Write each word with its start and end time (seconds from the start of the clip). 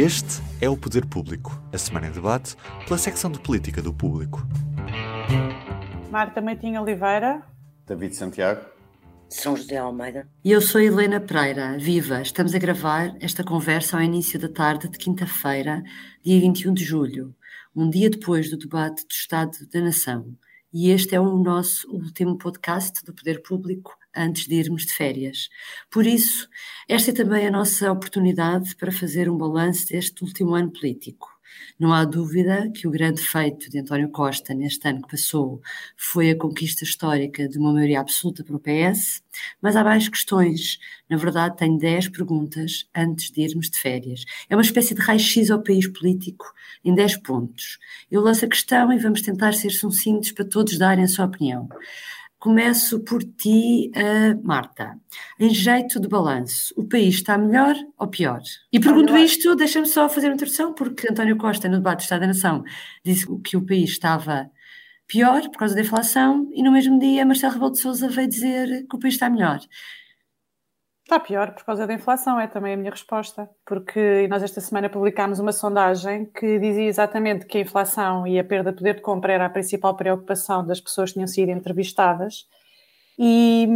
Este 0.00 0.40
é 0.60 0.70
o 0.70 0.76
Poder 0.76 1.04
Público, 1.06 1.60
a 1.72 1.76
semana 1.76 2.06
em 2.06 2.12
debate 2.12 2.54
pela 2.86 2.96
secção 2.96 3.32
de 3.32 3.40
política 3.40 3.82
do 3.82 3.92
público. 3.92 4.46
Marta 6.08 6.40
Meitinho 6.40 6.80
Oliveira. 6.80 7.42
David 7.84 8.14
Santiago. 8.14 8.60
São 9.28 9.56
José 9.56 9.76
Almeida. 9.76 10.28
E 10.44 10.52
eu 10.52 10.60
sou 10.60 10.80
Helena 10.80 11.18
Pereira. 11.18 11.76
Viva! 11.80 12.22
Estamos 12.22 12.54
a 12.54 12.60
gravar 12.60 13.16
esta 13.18 13.42
conversa 13.42 13.96
ao 13.96 14.02
início 14.04 14.38
da 14.38 14.48
tarde 14.48 14.88
de 14.88 14.96
quinta-feira, 14.96 15.82
dia 16.22 16.40
21 16.40 16.74
de 16.74 16.84
julho, 16.84 17.34
um 17.74 17.90
dia 17.90 18.08
depois 18.08 18.48
do 18.48 18.56
debate 18.56 19.04
do 19.04 19.10
Estado 19.10 19.58
da 19.68 19.80
Nação. 19.80 20.32
E 20.72 20.90
este 20.90 21.16
é 21.16 21.20
o 21.20 21.42
nosso 21.42 21.90
último 21.90 22.38
podcast 22.38 23.04
do 23.04 23.12
Poder 23.12 23.42
Público 23.42 23.98
antes 24.18 24.46
de 24.46 24.54
irmos 24.56 24.84
de 24.84 24.92
férias. 24.92 25.48
Por 25.90 26.06
isso, 26.06 26.48
esta 26.88 27.10
é 27.10 27.14
também 27.14 27.46
a 27.46 27.50
nossa 27.50 27.90
oportunidade 27.92 28.74
para 28.76 28.90
fazer 28.90 29.30
um 29.30 29.38
balanço 29.38 29.88
deste 29.88 30.24
último 30.24 30.54
ano 30.54 30.72
político. 30.72 31.38
Não 31.78 31.92
há 31.92 32.04
dúvida 32.04 32.70
que 32.74 32.86
o 32.86 32.90
grande 32.90 33.20
feito 33.20 33.70
de 33.70 33.78
António 33.78 34.10
Costa 34.10 34.52
neste 34.52 34.88
ano 34.88 35.02
que 35.02 35.10
passou 35.10 35.60
foi 35.96 36.30
a 36.30 36.36
conquista 36.36 36.84
histórica 36.84 37.48
de 37.48 37.58
uma 37.58 37.72
maioria 37.72 38.00
absoluta 38.00 38.42
para 38.42 38.56
o 38.56 38.60
PS, 38.60 39.22
mas 39.62 39.76
há 39.76 39.84
mais 39.84 40.08
questões. 40.08 40.78
Na 41.08 41.16
verdade, 41.16 41.56
tenho 41.56 41.78
10 41.78 42.08
perguntas 42.08 42.88
antes 42.94 43.30
de 43.30 43.42
irmos 43.42 43.70
de 43.70 43.78
férias. 43.78 44.24
É 44.48 44.56
uma 44.56 44.62
espécie 44.62 44.94
de 44.94 45.00
raio-x 45.00 45.50
ao 45.50 45.62
país 45.62 45.86
político 45.86 46.52
em 46.84 46.94
10 46.94 47.18
pontos. 47.18 47.78
Eu 48.10 48.22
lanço 48.22 48.44
a 48.44 48.48
questão 48.48 48.92
e 48.92 48.98
vamos 48.98 49.22
tentar 49.22 49.54
ser 49.54 49.70
sucintos 49.70 50.32
para 50.32 50.44
todos 50.44 50.78
darem 50.78 51.04
a 51.04 51.08
sua 51.08 51.26
opinião. 51.26 51.68
Começo 52.38 53.00
por 53.00 53.20
ti, 53.24 53.90
uh, 53.96 54.46
Marta. 54.46 54.96
Em 55.40 55.50
jeito 55.52 55.98
de 55.98 56.06
balanço, 56.06 56.72
o 56.76 56.84
país 56.84 57.16
está 57.16 57.36
melhor 57.36 57.74
ou 57.98 58.06
pior? 58.06 58.40
E 58.72 58.78
pergunto 58.78 59.16
isto, 59.16 59.56
deixa-me 59.56 59.88
só 59.88 60.08
fazer 60.08 60.28
uma 60.28 60.34
introdução, 60.34 60.72
porque 60.72 61.10
António 61.10 61.36
Costa, 61.36 61.68
no 61.68 61.78
debate 61.78 61.98
do 61.98 62.02
Estado 62.02 62.20
da 62.20 62.26
Nação, 62.28 62.62
disse 63.04 63.26
que 63.42 63.56
o 63.56 63.66
país 63.66 63.90
estava 63.90 64.48
pior 65.08 65.42
por 65.50 65.58
causa 65.58 65.74
da 65.74 65.80
inflação 65.80 66.48
e 66.54 66.62
no 66.62 66.70
mesmo 66.70 66.96
dia 67.00 67.26
Marcelo 67.26 67.54
Rebelo 67.54 67.72
de 67.72 67.80
Sousa 67.80 68.08
veio 68.08 68.28
dizer 68.28 68.86
que 68.88 68.94
o 68.94 69.00
país 69.00 69.14
está 69.14 69.28
melhor. 69.28 69.58
Está 71.08 71.18
pior 71.18 71.52
por 71.52 71.64
causa 71.64 71.86
da 71.86 71.94
inflação, 71.94 72.38
é 72.38 72.46
também 72.46 72.74
a 72.74 72.76
minha 72.76 72.90
resposta. 72.90 73.48
Porque 73.64 74.28
nós 74.28 74.42
esta 74.42 74.60
semana 74.60 74.90
publicámos 74.90 75.38
uma 75.38 75.52
sondagem 75.52 76.26
que 76.26 76.58
dizia 76.58 76.84
exatamente 76.84 77.46
que 77.46 77.56
a 77.56 77.62
inflação 77.62 78.26
e 78.26 78.38
a 78.38 78.44
perda 78.44 78.70
de 78.72 78.76
poder 78.76 78.96
de 78.96 79.00
compra 79.00 79.32
era 79.32 79.46
a 79.46 79.48
principal 79.48 79.96
preocupação 79.96 80.66
das 80.66 80.82
pessoas 80.82 81.08
que 81.08 81.14
tinham 81.14 81.26
sido 81.26 81.48
entrevistadas. 81.48 82.44
E, 83.18 83.66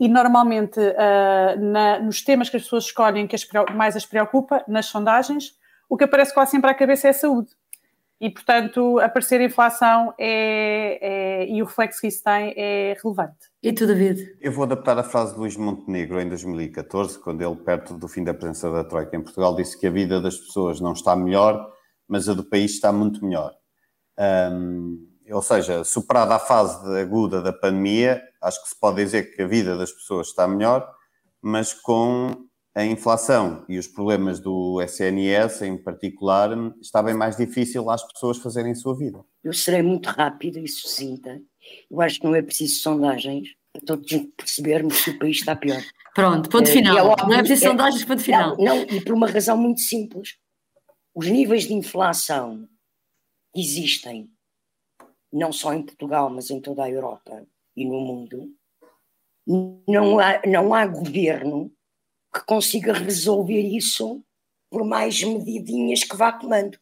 e 0.00 0.08
normalmente, 0.08 0.80
uh, 0.80 1.60
na, 1.60 2.00
nos 2.00 2.24
temas 2.24 2.50
que 2.50 2.56
as 2.56 2.64
pessoas 2.64 2.86
escolhem 2.86 3.28
que 3.28 3.36
as, 3.36 3.46
mais 3.72 3.94
as 3.94 4.04
preocupa, 4.04 4.64
nas 4.66 4.86
sondagens, 4.86 5.52
o 5.88 5.96
que 5.96 6.02
aparece 6.02 6.34
quase 6.34 6.50
sempre 6.50 6.68
à 6.68 6.74
cabeça 6.74 7.06
é 7.06 7.10
a 7.10 7.14
saúde. 7.14 7.50
E, 8.18 8.30
portanto, 8.30 8.98
aparecer 9.00 9.40
a 9.40 9.44
inflação 9.44 10.14
é, 10.18 10.98
é, 11.42 11.48
e 11.48 11.60
o 11.60 11.66
reflexo 11.66 12.00
que 12.00 12.06
isso 12.06 12.22
tem 12.22 12.54
é 12.56 12.96
relevante. 13.02 13.50
E 13.62 13.72
tu, 13.72 13.86
David? 13.86 14.36
Eu 14.40 14.52
vou 14.52 14.64
adaptar 14.64 14.98
a 14.98 15.02
frase 15.02 15.34
de 15.34 15.38
Luís 15.38 15.56
Montenegro 15.56 16.18
em 16.20 16.28
2014, 16.28 17.18
quando 17.18 17.42
ele, 17.42 17.56
perto 17.56 17.94
do 17.94 18.08
fim 18.08 18.24
da 18.24 18.32
presença 18.32 18.70
da 18.70 18.84
Troika 18.84 19.14
em 19.14 19.22
Portugal, 19.22 19.54
disse 19.54 19.78
que 19.78 19.86
a 19.86 19.90
vida 19.90 20.18
das 20.18 20.38
pessoas 20.38 20.80
não 20.80 20.92
está 20.92 21.14
melhor, 21.14 21.70
mas 22.08 22.26
a 22.26 22.32
do 22.32 22.44
país 22.44 22.72
está 22.72 22.90
muito 22.90 23.22
melhor. 23.22 23.52
Um, 24.18 24.96
ou 25.30 25.42
seja, 25.42 25.84
superada 25.84 26.36
a 26.36 26.38
fase 26.38 26.98
aguda 26.98 27.42
da 27.42 27.52
pandemia, 27.52 28.22
acho 28.40 28.62
que 28.62 28.68
se 28.70 28.80
pode 28.80 28.96
dizer 28.96 29.34
que 29.34 29.42
a 29.42 29.46
vida 29.46 29.76
das 29.76 29.92
pessoas 29.92 30.28
está 30.28 30.48
melhor, 30.48 30.88
mas 31.42 31.74
com 31.74 32.46
a 32.76 32.84
inflação 32.84 33.64
e 33.70 33.78
os 33.78 33.86
problemas 33.86 34.38
do 34.38 34.82
SNS, 34.82 35.62
em 35.62 35.78
particular, 35.78 36.50
está 36.78 37.02
bem 37.02 37.14
mais 37.14 37.34
difícil 37.34 37.88
às 37.88 38.06
pessoas 38.06 38.36
fazerem 38.36 38.72
a 38.72 38.74
sua 38.74 38.94
vida. 38.94 39.24
Eu 39.42 39.54
serei 39.54 39.80
muito 39.80 40.10
rápida 40.10 40.60
e 40.60 40.68
sucinta. 40.68 41.40
Eu 41.90 42.02
acho 42.02 42.20
que 42.20 42.26
não 42.26 42.34
é 42.34 42.42
preciso 42.42 42.80
sondagens 42.80 43.48
para 43.72 43.80
todos 43.80 44.12
percebermos 44.36 45.02
que 45.02 45.08
o 45.08 45.18
país 45.18 45.38
está 45.38 45.56
pior. 45.56 45.82
Pronto, 46.14 46.50
ponto 46.50 46.68
eh, 46.68 46.72
final. 46.72 46.98
É, 46.98 47.02
óbvio, 47.02 47.28
não 47.28 47.36
é 47.36 47.38
preciso 47.38 47.64
é, 47.64 47.68
sondagens, 47.70 48.04
ponto 48.04 48.22
final. 48.22 48.56
Não, 48.58 48.64
não, 48.64 48.82
e 48.82 49.00
por 49.00 49.14
uma 49.14 49.26
razão 49.26 49.56
muito 49.56 49.80
simples. 49.80 50.36
Os 51.14 51.28
níveis 51.28 51.66
de 51.66 51.72
inflação 51.72 52.68
existem, 53.56 54.28
não 55.32 55.50
só 55.50 55.72
em 55.72 55.82
Portugal, 55.82 56.28
mas 56.28 56.50
em 56.50 56.60
toda 56.60 56.84
a 56.84 56.90
Europa 56.90 57.42
e 57.74 57.86
no 57.86 58.00
mundo. 58.00 58.50
Não 59.88 60.18
há, 60.18 60.42
não 60.44 60.74
há 60.74 60.86
governo 60.86 61.72
que 62.36 62.44
consiga 62.44 62.92
resolver 62.92 63.60
isso 63.60 64.22
por 64.70 64.84
mais 64.84 65.22
medidinhas 65.22 66.04
que 66.04 66.16
vá 66.16 66.32
tomando. 66.32 66.76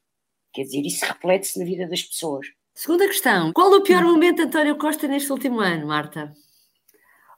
Quer 0.53 0.62
dizer, 0.62 0.82
isso 0.82 1.04
reflete-se 1.04 1.59
na 1.59 1.65
vida 1.65 1.88
das 1.88 2.03
pessoas. 2.03 2.47
Segunda 2.75 3.06
questão: 3.06 3.53
qual 3.53 3.72
o 3.72 3.82
pior 3.82 4.03
momento 4.03 4.37
de 4.37 4.42
António 4.42 4.76
Costa 4.76 5.06
neste 5.06 5.31
último 5.31 5.60
ano, 5.60 5.87
Marta? 5.87 6.32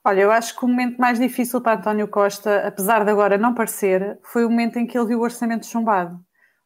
Olha, 0.04 0.20
eu 0.20 0.30
acho 0.30 0.56
que 0.56 0.64
o 0.64 0.68
momento 0.68 0.98
mais 0.98 1.18
difícil 1.18 1.60
para 1.60 1.78
António 1.78 2.08
Costa, 2.08 2.66
apesar 2.66 3.04
de 3.04 3.10
agora 3.10 3.36
não 3.36 3.54
parecer, 3.54 4.18
foi 4.22 4.44
o 4.44 4.50
momento 4.50 4.78
em 4.78 4.86
que 4.86 4.96
ele 4.96 5.08
viu 5.08 5.18
o 5.18 5.22
orçamento 5.22 5.66
chumbado. 5.66 6.16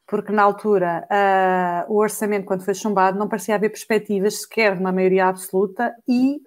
Porque 0.07 0.31
na 0.31 0.43
altura 0.43 1.07
uh, 1.11 1.93
o 1.93 1.97
orçamento, 1.97 2.45
quando 2.45 2.65
foi 2.65 2.75
chumbado, 2.75 3.19
não 3.19 3.29
parecia 3.29 3.55
haver 3.55 3.71
perspectivas 3.71 4.43
sequer 4.43 4.75
de 4.75 4.81
uma 4.81 4.93
maioria 4.93 5.27
absoluta 5.27 5.95
e 6.07 6.41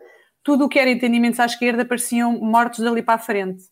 tudo 0.44 0.66
o 0.66 0.70
que 0.70 0.78
era 0.78 0.91
entendimentos 0.91 1.40
à 1.40 1.46
esquerda 1.46 1.84
pareciam 1.84 2.40
mortos 2.40 2.80
dali 2.80 3.02
para 3.02 3.16
a 3.16 3.18
frente. 3.18 3.64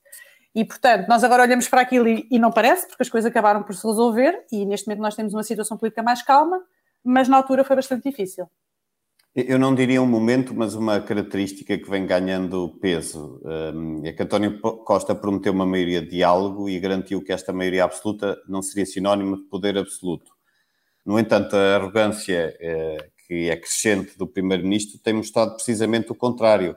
E, 0.53 0.65
portanto, 0.65 1.07
nós 1.07 1.23
agora 1.23 1.43
olhamos 1.43 1.67
para 1.67 1.81
aquilo 1.81 2.07
e, 2.07 2.27
e, 2.29 2.37
não 2.37 2.51
parece, 2.51 2.87
porque 2.87 3.03
as 3.03 3.09
coisas 3.09 3.29
acabaram 3.29 3.63
por 3.63 3.73
se 3.73 3.87
resolver 3.87 4.45
e 4.51 4.65
neste 4.65 4.87
momento 4.87 5.01
nós 5.01 5.15
temos 5.15 5.33
uma 5.33 5.43
situação 5.43 5.77
política 5.77 6.03
mais 6.03 6.21
calma, 6.21 6.61
mas 7.03 7.27
na 7.27 7.37
altura 7.37 7.63
foi 7.63 7.75
bastante 7.75 8.09
difícil. 8.09 8.47
Eu 9.33 9.57
não 9.57 9.73
diria 9.73 10.01
um 10.01 10.05
momento, 10.05 10.53
mas 10.53 10.75
uma 10.75 10.99
característica 10.99 11.77
que 11.77 11.89
vem 11.89 12.05
ganhando 12.05 12.77
peso. 12.81 13.41
Um, 13.45 14.05
é 14.05 14.11
que 14.11 14.21
António 14.21 14.59
Costa 14.59 15.15
prometeu 15.15 15.53
uma 15.53 15.65
maioria 15.65 16.01
de 16.01 16.09
diálogo 16.09 16.67
e 16.67 16.77
garantiu 16.81 17.23
que 17.23 17.31
esta 17.31 17.53
maioria 17.53 17.85
absoluta 17.85 18.37
não 18.45 18.61
seria 18.61 18.85
sinónimo 18.85 19.37
de 19.37 19.43
poder 19.43 19.77
absoluto. 19.77 20.33
No 21.05 21.17
entanto, 21.17 21.55
a 21.55 21.77
arrogância 21.77 22.57
eh, 22.59 23.09
que 23.25 23.49
é 23.49 23.55
crescente 23.55 24.17
do 24.17 24.27
Primeiro-Ministro 24.27 24.99
tem 24.99 25.13
mostrado 25.13 25.55
precisamente 25.55 26.11
o 26.11 26.15
contrário 26.15 26.75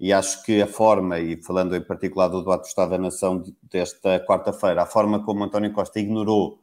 e 0.00 0.14
acho 0.14 0.42
que 0.42 0.62
a 0.62 0.66
forma, 0.66 1.20
e 1.20 1.36
falando 1.42 1.76
em 1.76 1.82
particular 1.82 2.28
do 2.28 2.40
debate 2.40 2.62
do 2.62 2.68
Estado 2.68 2.92
da 2.92 2.98
Nação 2.98 3.44
desta 3.62 4.18
quarta-feira, 4.20 4.82
a 4.82 4.86
forma 4.86 5.22
como 5.22 5.44
António 5.44 5.70
Costa 5.74 6.00
ignorou 6.00 6.58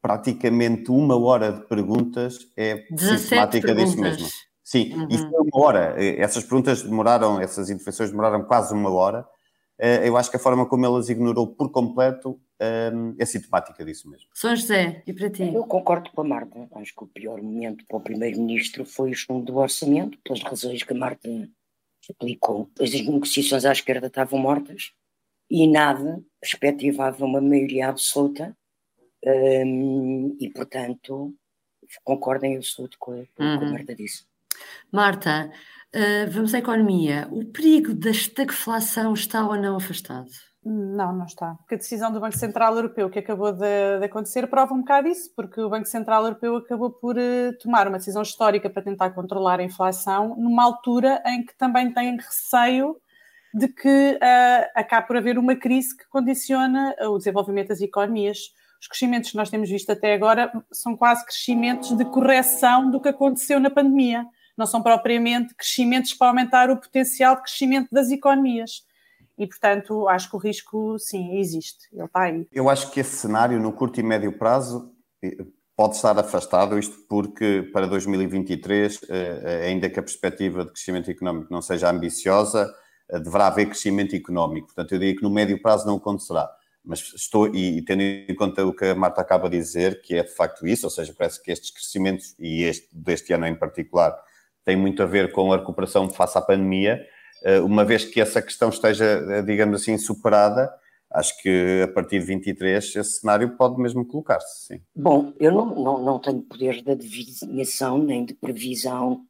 praticamente 0.00 0.90
uma 0.90 1.18
hora 1.18 1.52
de 1.52 1.66
perguntas 1.66 2.48
é 2.56 2.86
sistemática 2.96 3.74
disso 3.74 4.00
mesmo. 4.00 4.26
Sim, 4.64 4.94
uhum. 4.94 5.08
e 5.10 5.18
foi 5.18 5.28
uma 5.28 5.66
hora. 5.66 5.94
Essas 5.98 6.44
perguntas 6.44 6.82
demoraram, 6.82 7.38
essas 7.40 7.68
intervenções 7.68 8.10
demoraram 8.10 8.42
quase 8.42 8.72
uma 8.72 8.90
hora. 8.90 9.26
Eh, 9.78 10.08
eu 10.08 10.16
acho 10.16 10.30
que 10.30 10.36
a 10.36 10.40
forma 10.40 10.66
como 10.66 10.86
elas 10.86 11.10
ignorou 11.10 11.46
por 11.46 11.70
completo 11.70 12.40
eh, 12.58 12.90
é 13.18 13.26
sintomática 13.26 13.84
disso 13.84 14.10
mesmo. 14.10 14.28
São 14.34 14.56
José, 14.56 15.02
e 15.06 15.12
para 15.12 15.28
ti? 15.30 15.54
Eu 15.54 15.64
concordo 15.64 16.10
com 16.10 16.22
a 16.22 16.24
Marta. 16.24 16.68
Acho 16.76 16.94
que 16.94 17.04
o 17.04 17.06
pior 17.06 17.40
momento 17.42 17.84
para 17.86 17.98
o 17.98 18.00
Primeiro-Ministro 18.00 18.84
foi 18.84 19.10
o 19.10 19.14
chumbo 19.14 19.44
do 19.44 19.58
orçamento, 19.58 20.18
pelas 20.24 20.42
razões 20.42 20.82
que 20.82 20.92
a 20.92 20.96
Marta 20.96 21.28
aplicou. 22.10 22.70
As 22.80 22.92
negociações 22.92 23.64
à 23.64 23.72
esquerda 23.72 24.06
estavam 24.06 24.38
mortas 24.38 24.92
e 25.50 25.66
nada 25.66 26.22
perspectivava 26.40 27.24
uma 27.24 27.40
maioria 27.40 27.88
absoluta 27.88 28.56
um, 29.24 30.36
e, 30.40 30.50
portanto, 30.50 31.34
concordo 32.04 32.46
em 32.46 32.56
absoluto 32.56 32.96
com, 32.98 33.12
uhum. 33.12 33.26
com 33.36 33.42
a. 33.42 33.70
Marta 33.70 33.94
disse. 33.94 34.24
Marta, 34.92 35.50
uh, 35.94 36.30
vamos 36.30 36.54
à 36.54 36.58
economia. 36.58 37.28
O 37.30 37.44
perigo 37.46 37.94
da 37.94 38.10
estagflação 38.10 39.14
está 39.14 39.46
ou 39.46 39.56
não 39.56 39.76
afastado? 39.76 40.30
Não, 40.70 41.14
não 41.14 41.24
está. 41.24 41.54
Porque 41.54 41.76
a 41.76 41.78
decisão 41.78 42.12
do 42.12 42.20
Banco 42.20 42.36
Central 42.36 42.76
Europeu 42.76 43.08
que 43.08 43.18
acabou 43.18 43.52
de, 43.52 43.98
de 44.00 44.04
acontecer 44.04 44.46
prova 44.48 44.74
um 44.74 44.80
bocado 44.80 45.08
isso, 45.08 45.32
porque 45.34 45.58
o 45.62 45.70
Banco 45.70 45.86
Central 45.86 46.24
Europeu 46.24 46.56
acabou 46.56 46.90
por 46.90 47.16
uh, 47.16 47.58
tomar 47.58 47.88
uma 47.88 47.96
decisão 47.96 48.20
histórica 48.20 48.68
para 48.68 48.82
tentar 48.82 49.10
controlar 49.10 49.60
a 49.60 49.64
inflação 49.64 50.36
numa 50.36 50.62
altura 50.62 51.22
em 51.24 51.42
que 51.42 51.56
também 51.56 51.90
tem 51.90 52.14
receio 52.16 52.96
de 53.54 53.66
que 53.68 54.18
uh, 54.22 54.70
acabe 54.74 55.06
por 55.06 55.16
haver 55.16 55.38
uma 55.38 55.56
crise 55.56 55.96
que 55.96 56.06
condiciona 56.10 56.94
o 57.00 57.16
desenvolvimento 57.16 57.68
das 57.68 57.80
economias. 57.80 58.52
os 58.78 58.88
crescimentos 58.88 59.30
que 59.30 59.38
nós 59.38 59.48
temos 59.48 59.70
visto 59.70 59.88
até 59.90 60.12
agora 60.12 60.52
são 60.70 60.94
quase 60.94 61.24
crescimentos 61.24 61.96
de 61.96 62.04
correção 62.04 62.90
do 62.90 63.00
que 63.00 63.08
aconteceu 63.08 63.58
na 63.58 63.70
pandemia. 63.70 64.26
Não 64.54 64.66
são 64.66 64.82
propriamente 64.82 65.54
crescimentos 65.54 66.12
para 66.12 66.28
aumentar 66.28 66.68
o 66.68 66.76
potencial 66.76 67.36
de 67.36 67.42
crescimento 67.44 67.88
das 67.90 68.10
economias. 68.10 68.86
E, 69.38 69.46
portanto, 69.46 70.08
acho 70.08 70.28
que 70.28 70.36
o 70.36 70.38
risco, 70.38 70.98
sim, 70.98 71.38
existe. 71.38 71.86
Ele 71.92 72.04
está 72.04 72.22
aí. 72.22 72.46
Eu 72.52 72.68
acho 72.68 72.90
que 72.90 72.98
esse 72.98 73.16
cenário, 73.16 73.60
no 73.60 73.72
curto 73.72 74.00
e 74.00 74.02
médio 74.02 74.36
prazo, 74.36 74.92
pode 75.76 75.94
estar 75.94 76.18
afastado, 76.18 76.76
isto 76.76 76.96
porque 77.08 77.70
para 77.72 77.86
2023, 77.86 79.00
eh, 79.08 79.42
eh, 79.44 79.66
ainda 79.68 79.88
que 79.88 80.00
a 80.00 80.02
perspectiva 80.02 80.64
de 80.64 80.72
crescimento 80.72 81.08
económico 81.08 81.52
não 81.52 81.62
seja 81.62 81.88
ambiciosa, 81.88 82.68
eh, 83.08 83.20
deverá 83.20 83.46
haver 83.46 83.66
crescimento 83.66 84.16
económico. 84.16 84.66
Portanto, 84.66 84.90
eu 84.92 84.98
diria 84.98 85.14
que 85.14 85.22
no 85.22 85.30
médio 85.30 85.62
prazo 85.62 85.86
não 85.86 85.94
acontecerá. 85.96 86.50
Mas 86.84 87.00
estou, 87.14 87.54
e, 87.54 87.80
tendo 87.82 88.02
em 88.02 88.34
conta 88.34 88.66
o 88.66 88.72
que 88.74 88.86
a 88.86 88.94
Marta 88.96 89.20
acaba 89.20 89.48
de 89.48 89.56
dizer, 89.56 90.00
que 90.02 90.16
é 90.16 90.24
de 90.24 90.34
facto 90.34 90.66
isso, 90.66 90.84
ou 90.86 90.90
seja, 90.90 91.14
parece 91.16 91.40
que 91.40 91.52
estes 91.52 91.70
crescimentos, 91.70 92.34
e 92.40 92.64
este 92.64 92.88
deste 92.92 93.32
ano 93.32 93.46
em 93.46 93.54
particular, 93.54 94.18
têm 94.64 94.76
muito 94.76 95.00
a 95.00 95.06
ver 95.06 95.30
com 95.30 95.52
a 95.52 95.58
recuperação 95.58 96.08
face 96.10 96.36
à 96.36 96.40
pandemia, 96.40 97.00
uma 97.64 97.84
vez 97.84 98.04
que 98.04 98.20
essa 98.20 98.42
questão 98.42 98.68
esteja, 98.68 99.42
digamos 99.42 99.80
assim, 99.80 99.96
superada, 99.96 100.70
acho 101.12 101.40
que 101.40 101.82
a 101.82 101.88
partir 101.88 102.20
de 102.20 102.26
23 102.26 102.96
esse 102.96 103.20
cenário 103.20 103.56
pode 103.56 103.80
mesmo 103.80 104.06
colocar-se, 104.06 104.66
sim. 104.66 104.80
Bom, 104.94 105.32
eu 105.38 105.52
não, 105.52 105.74
não, 105.74 106.04
não 106.04 106.18
tenho 106.18 106.42
poder 106.42 106.82
de 106.82 106.90
adivinhação 106.90 107.98
nem 107.98 108.24
de 108.24 108.34
previsão 108.34 109.24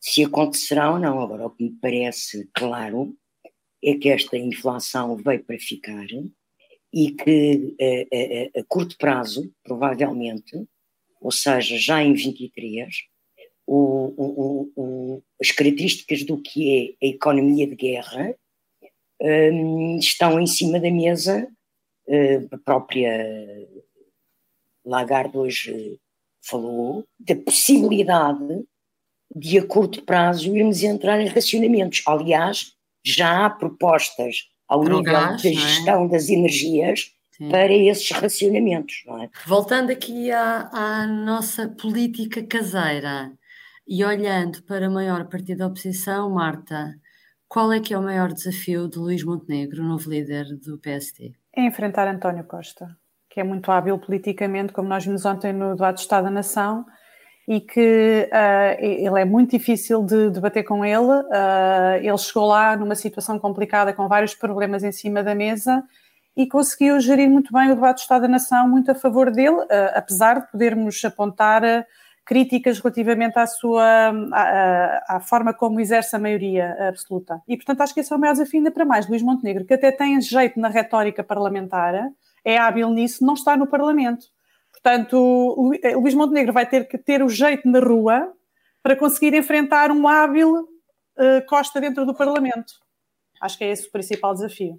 se 0.00 0.24
acontecerá 0.24 0.92
ou 0.92 0.98
não. 0.98 1.20
Agora, 1.20 1.46
o 1.46 1.50
que 1.50 1.64
me 1.64 1.72
parece 1.80 2.48
claro 2.54 3.14
é 3.82 3.94
que 3.94 4.08
esta 4.08 4.36
inflação 4.36 5.16
veio 5.16 5.44
para 5.44 5.58
ficar 5.58 6.06
e 6.92 7.12
que 7.12 7.76
a, 7.80 7.84
eh, 7.84 8.06
a, 8.12 8.16
eh, 8.16 8.50
eh, 8.54 8.60
a 8.60 8.64
curto 8.66 8.96
prazo, 8.96 9.52
provavelmente, 9.62 10.56
ou 11.20 11.30
seja, 11.30 11.76
já 11.76 12.02
em 12.02 12.14
23, 12.14 12.88
o, 13.68 14.14
o, 14.16 14.72
o, 14.76 15.22
as 15.40 15.50
características 15.50 16.24
do 16.24 16.40
que 16.40 16.96
é 17.02 17.06
a 17.06 17.10
economia 17.10 17.66
de 17.66 17.76
guerra 17.76 18.34
um, 19.20 19.98
estão 19.98 20.40
em 20.40 20.46
cima 20.46 20.80
da 20.80 20.90
mesa. 20.90 21.46
Uh, 22.06 22.48
a 22.50 22.58
própria 22.58 23.12
Lagarde 24.86 25.36
hoje 25.36 26.00
falou 26.42 27.04
da 27.20 27.36
possibilidade 27.36 28.64
de 29.36 29.58
a 29.58 29.66
curto 29.66 30.02
prazo 30.02 30.56
irmos 30.56 30.82
entrar 30.82 31.20
em 31.20 31.26
racionamentos. 31.26 32.02
Aliás, 32.06 32.72
já 33.04 33.44
há 33.44 33.50
propostas 33.50 34.48
ao 34.66 34.82
nível 34.82 35.02
gás, 35.02 35.42
da 35.42 35.50
é? 35.50 35.52
gestão 35.52 36.06
é? 36.06 36.08
das 36.08 36.30
energias 36.30 37.12
Sim. 37.32 37.50
para 37.50 37.72
esses 37.74 38.10
racionamentos. 38.12 39.04
É? 39.06 39.28
Voltando 39.46 39.90
aqui 39.90 40.30
à, 40.30 40.70
à, 40.72 41.06
nossa 41.06 41.68
política 41.68 42.42
caseira 42.42 43.30
e 43.88 44.04
olhando 44.04 44.62
para 44.64 44.86
o 44.86 44.92
maior 44.92 45.24
partido 45.24 45.58
da 45.58 45.66
oposição, 45.66 46.28
Marta, 46.28 46.94
qual 47.48 47.72
é 47.72 47.80
que 47.80 47.94
é 47.94 47.98
o 47.98 48.02
maior 48.02 48.30
desafio 48.30 48.86
de 48.86 48.98
Luís 48.98 49.24
Montenegro, 49.24 49.82
novo 49.82 50.10
líder 50.10 50.44
do 50.62 50.76
PSD? 50.78 51.32
É 51.56 51.64
enfrentar 51.64 52.06
António 52.06 52.44
Costa, 52.44 52.94
que 53.30 53.40
é 53.40 53.44
muito 53.44 53.72
hábil 53.72 53.98
politicamente, 53.98 54.74
como 54.74 54.90
nós 54.90 55.06
vimos 55.06 55.24
ontem 55.24 55.54
no 55.54 55.70
debate 55.70 55.96
de 55.96 56.02
Estado 56.02 56.24
da 56.24 56.30
Nação, 56.30 56.84
e 57.48 57.62
que 57.62 58.28
uh, 58.30 58.76
ele 58.78 59.22
é 59.22 59.24
muito 59.24 59.52
difícil 59.52 60.04
de 60.04 60.28
debater 60.28 60.64
com 60.64 60.84
ele. 60.84 60.98
Uh, 60.98 61.96
ele 62.02 62.18
chegou 62.18 62.46
lá 62.46 62.76
numa 62.76 62.94
situação 62.94 63.38
complicada, 63.38 63.94
com 63.94 64.06
vários 64.06 64.34
problemas 64.34 64.84
em 64.84 64.92
cima 64.92 65.22
da 65.22 65.34
mesa, 65.34 65.82
e 66.36 66.46
conseguiu 66.46 67.00
gerir 67.00 67.30
muito 67.30 67.50
bem 67.50 67.72
o 67.72 67.74
debate 67.74 67.96
de 67.96 68.02
Estado 68.02 68.22
da 68.22 68.28
Nação, 68.28 68.68
muito 68.68 68.90
a 68.90 68.94
favor 68.94 69.30
dele, 69.30 69.56
uh, 69.56 69.66
apesar 69.94 70.40
de 70.40 70.50
podermos 70.52 71.02
apontar 71.02 71.62
críticas 72.28 72.78
relativamente 72.78 73.38
à 73.38 73.46
sua 73.46 74.12
à, 74.32 75.16
à, 75.16 75.20
forma 75.20 75.54
como 75.54 75.80
exerce 75.80 76.14
a 76.14 76.18
maioria 76.18 76.76
absoluta. 76.86 77.40
E, 77.48 77.56
portanto, 77.56 77.80
acho 77.80 77.94
que 77.94 78.00
esse 78.00 78.12
é 78.12 78.16
o 78.16 78.18
maior 78.18 78.32
desafio 78.32 78.60
ainda 78.60 78.70
para 78.70 78.84
mais. 78.84 79.08
Luís 79.08 79.22
Montenegro, 79.22 79.64
que 79.64 79.72
até 79.72 79.90
tem 79.90 80.20
jeito 80.20 80.60
na 80.60 80.68
retórica 80.68 81.24
parlamentar, 81.24 81.94
é 82.44 82.58
hábil 82.58 82.90
nisso, 82.90 83.24
não 83.24 83.32
está 83.32 83.56
no 83.56 83.66
Parlamento. 83.66 84.26
Portanto, 84.70 85.72
eh, 85.82 85.96
Luís 85.96 86.12
Montenegro 86.12 86.52
vai 86.52 86.66
ter 86.66 86.86
que 86.86 86.98
ter 86.98 87.22
o 87.22 87.30
jeito 87.30 87.66
na 87.66 87.80
rua 87.80 88.30
para 88.82 88.94
conseguir 88.94 89.32
enfrentar 89.32 89.90
um 89.90 90.06
hábil 90.06 90.54
uh, 90.54 91.46
Costa 91.48 91.80
dentro 91.80 92.04
do 92.04 92.14
Parlamento. 92.14 92.74
Acho 93.40 93.56
que 93.56 93.64
é 93.64 93.70
esse 93.70 93.88
o 93.88 93.90
principal 93.90 94.34
desafio. 94.34 94.78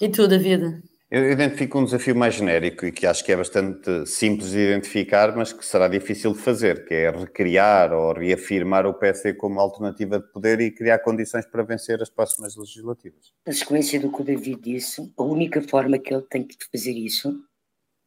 E 0.00 0.08
tu, 0.08 0.26
David? 0.26 0.82
Eu 1.10 1.32
identifico 1.32 1.78
um 1.78 1.86
desafio 1.86 2.14
mais 2.14 2.34
genérico 2.34 2.84
e 2.84 2.92
que 2.92 3.06
acho 3.06 3.24
que 3.24 3.32
é 3.32 3.36
bastante 3.36 4.04
simples 4.04 4.50
de 4.50 4.58
identificar, 4.58 5.34
mas 5.34 5.54
que 5.54 5.64
será 5.64 5.88
difícil 5.88 6.34
de 6.34 6.38
fazer, 6.38 6.84
que 6.84 6.92
é 6.92 7.10
recriar 7.10 7.94
ou 7.94 8.12
reafirmar 8.12 8.84
o 8.84 8.92
PSD 8.92 9.32
como 9.32 9.58
alternativa 9.58 10.20
de 10.20 10.30
poder 10.30 10.60
e 10.60 10.70
criar 10.70 10.98
condições 10.98 11.46
para 11.46 11.62
vencer 11.62 12.02
as 12.02 12.10
próximas 12.10 12.56
legislativas. 12.56 13.32
Na 13.46 13.54
sequência 13.54 13.98
do 13.98 14.12
que 14.12 14.20
o 14.20 14.24
David 14.24 14.60
disse, 14.60 15.10
a 15.16 15.22
única 15.22 15.62
forma 15.62 15.98
que 15.98 16.12
ele 16.12 16.26
tem 16.28 16.46
de 16.46 16.58
fazer 16.70 16.92
isso 16.92 17.42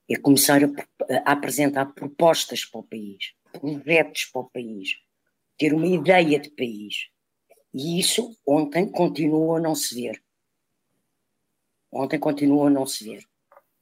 é 0.07 0.15
começar 0.17 0.63
a, 0.63 0.67
a 1.25 1.31
apresentar 1.31 1.87
propostas 1.95 2.65
para 2.65 2.81
o 2.81 2.83
país, 2.83 3.33
projetos 3.51 4.25
para 4.25 4.41
o 4.41 4.49
país, 4.51 4.89
ter 5.57 5.73
uma 5.73 5.87
ideia 5.87 6.39
de 6.39 6.51
país. 6.51 7.07
E 7.73 7.99
isso 7.99 8.37
ontem 8.45 8.91
continuou 8.91 9.55
a 9.55 9.59
não 9.59 9.73
se 9.73 9.95
ver. 9.95 10.21
Ontem 11.91 12.19
continuou 12.19 12.67
a 12.67 12.69
não 12.69 12.85
se 12.85 13.03
ver. 13.03 13.23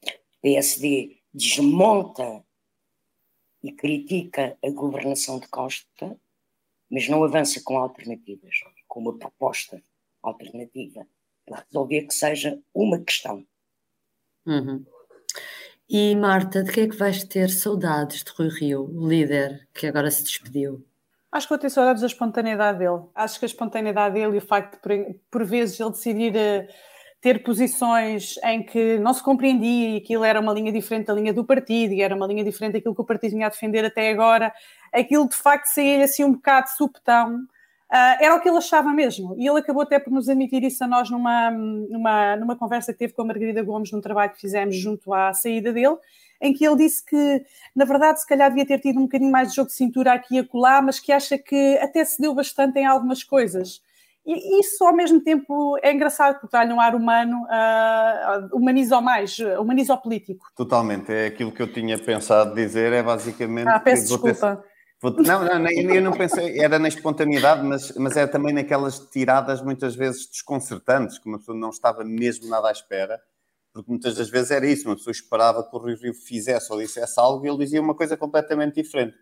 O 0.04 0.42
PSD 0.42 1.22
desmonta 1.34 2.44
e 3.62 3.72
critica 3.72 4.58
a 4.64 4.70
governação 4.70 5.40
de 5.40 5.48
Costa, 5.48 6.20
mas 6.90 7.08
não 7.08 7.24
avança 7.24 7.62
com 7.64 7.78
alternativas, 7.78 8.56
com 8.88 9.02
uma 9.02 9.18
proposta 9.18 9.82
alternativa 10.24 11.06
para 11.46 11.64
resolver 11.66 12.04
que 12.04 12.14
seja 12.14 12.60
uma 12.74 13.00
questão. 13.00 13.46
Uhum. 14.46 14.86
E 15.90 16.16
Marta, 16.16 16.64
de 16.64 16.72
que 16.72 16.82
é 16.82 16.88
que 16.88 16.96
vais 16.96 17.24
ter 17.24 17.50
saudades 17.50 18.24
de 18.24 18.32
Rui 18.32 18.50
Rio, 18.50 18.84
o 18.84 19.08
líder 19.08 19.68
que 19.74 19.88
agora 19.88 20.10
se 20.12 20.24
despediu? 20.24 20.86
Acho 21.32 21.48
que 21.48 21.54
vou 21.54 21.60
ter 21.60 21.70
saudades 21.70 22.02
da 22.02 22.08
espontaneidade 22.08 22.80
dele. 22.80 23.04
Acho 23.14 23.40
que 23.40 23.46
a 23.46 23.48
espontaneidade 23.48 24.16
dele 24.16 24.36
e 24.36 24.38
o 24.38 24.42
facto 24.42 24.76
de, 24.76 24.80
por, 24.82 24.92
por 25.30 25.46
vezes, 25.46 25.80
ele 25.80 25.92
decidir 25.92 26.34
uh, 26.36 26.68
ter 27.22 27.44
posições 27.44 28.36
em 28.44 28.64
que 28.64 28.98
não 28.98 29.14
se 29.14 29.22
compreendia 29.22 29.90
e 29.90 29.98
aquilo 29.98 30.24
era 30.24 30.40
uma 30.40 30.54
linha 30.54 30.72
diferente 30.72 31.08
da 31.08 31.14
linha 31.14 31.34
do 31.34 31.44
partido 31.44 31.94
e 31.94 32.02
era 32.02 32.16
uma 32.16 32.26
linha 32.26 32.44
diferente 32.44 32.74
daquilo 32.74 32.96
que 32.96 33.02
o 33.02 33.06
partido 33.06 33.32
vinha 33.32 33.48
a 33.48 33.50
defender 33.50 33.84
até 33.84 34.10
agora, 34.10 34.54
aquilo 34.94 35.28
de 35.28 35.36
facto 35.36 35.66
saía 35.68 36.04
assim 36.06 36.24
um 36.24 36.34
bocado 36.34 36.70
supetão, 36.70 37.36
uh, 37.36 38.18
era 38.22 38.36
o 38.36 38.40
que 38.40 38.48
ele 38.48 38.58
achava 38.58 38.94
mesmo. 38.94 39.36
E 39.38 39.48
ele 39.48 39.60
acabou 39.60 39.84
até 39.84 40.00
por 40.00 40.12
nos 40.12 40.30
admitir 40.30 40.64
isso 40.64 40.82
a 40.84 40.88
nós 40.88 41.10
numa, 41.10 41.52
numa, 41.52 42.36
numa 42.38 42.56
conversa 42.56 42.94
que 42.94 43.00
teve 43.00 43.14
com 43.14 43.24
a 43.24 43.26
Margarida 43.26 43.64
Gomes 43.64 43.92
num 43.92 44.02
trabalho 44.02 44.32
que 44.32 44.40
fizemos 44.40 44.76
junto 44.78 45.14
à 45.14 45.34
saída 45.34 45.74
dele, 45.74 45.98
em 46.42 46.54
que 46.54 46.66
ele 46.66 46.78
disse 46.78 47.06
que, 47.06 47.46
na 47.76 47.84
verdade, 47.84 48.22
se 48.22 48.28
calhar 48.28 48.50
devia 48.50 48.66
ter 48.66 48.80
tido 48.80 48.98
um 48.98 49.04
bocadinho 49.04 49.32
mais 49.32 49.50
de 49.50 49.56
jogo 49.58 49.68
de 49.68 49.76
cintura 49.76 50.14
aqui 50.14 50.36
e 50.36 50.40
acolá, 50.40 50.82
mas 50.82 51.00
que 51.00 51.12
acha 51.12 51.38
que 51.38 51.78
até 51.80 52.06
se 52.06 52.22
deu 52.22 52.34
bastante 52.34 52.80
em 52.80 52.86
algumas 52.86 53.26
coisas. 53.26 53.82
E 54.26 54.60
isso, 54.60 54.84
ao 54.84 54.96
mesmo 54.96 55.22
tempo, 55.22 55.78
é 55.82 55.92
engraçado, 55.92 56.40
porque 56.40 56.56
dá-lhe 56.56 56.72
um 56.72 56.80
ar 56.80 56.94
humano, 56.94 57.44
uh, 57.46 58.56
humaniza 58.56 58.98
o 58.98 59.02
mais, 59.02 59.40
humaniza 59.40 59.94
o 59.94 59.98
político. 59.98 60.46
Totalmente, 60.56 61.12
é 61.12 61.28
aquilo 61.28 61.52
que 61.52 61.62
eu 61.62 61.72
tinha 61.72 61.98
pensado 61.98 62.54
dizer, 62.54 62.94
é 62.94 63.02
basicamente... 63.02 63.68
Ah, 63.68 63.80
peço 63.80 64.08
desculpa. 64.08 64.58
Ter... 64.58 65.24
Não, 65.26 65.46
não, 65.46 65.70
eu 65.72 66.02
não 66.02 66.12
pensei, 66.12 66.60
era 66.60 66.78
na 66.78 66.90
espontaneidade, 66.90 67.64
mas, 67.64 67.96
mas 67.96 68.18
era 68.18 68.28
também 68.28 68.54
naquelas 68.54 69.00
tiradas 69.00 69.62
muitas 69.62 69.96
vezes 69.96 70.30
desconcertantes, 70.30 71.18
que 71.18 71.28
uma 71.28 71.40
pessoa 71.40 71.58
não 71.58 71.70
estava 71.70 72.04
mesmo 72.04 72.50
nada 72.50 72.68
à 72.68 72.72
espera, 72.72 73.18
porque 73.74 73.90
muitas 73.90 74.16
das 74.16 74.30
vezes 74.30 74.52
era 74.52 74.68
isso, 74.68 74.90
uma 74.90 74.98
pessoa 74.98 75.12
esperava 75.12 75.64
que 75.64 75.74
o 75.74 75.80
Rio 75.80 75.98
Rio 75.98 76.14
fizesse 76.14 76.72
ou 76.72 76.80
dissesse 76.80 77.18
algo 77.18 77.46
e 77.46 77.50
ele 77.50 77.60
dizia 77.60 77.82
uma 77.82 77.96
coisa 77.96 78.18
completamente 78.18 78.76
diferente. 78.76 79.16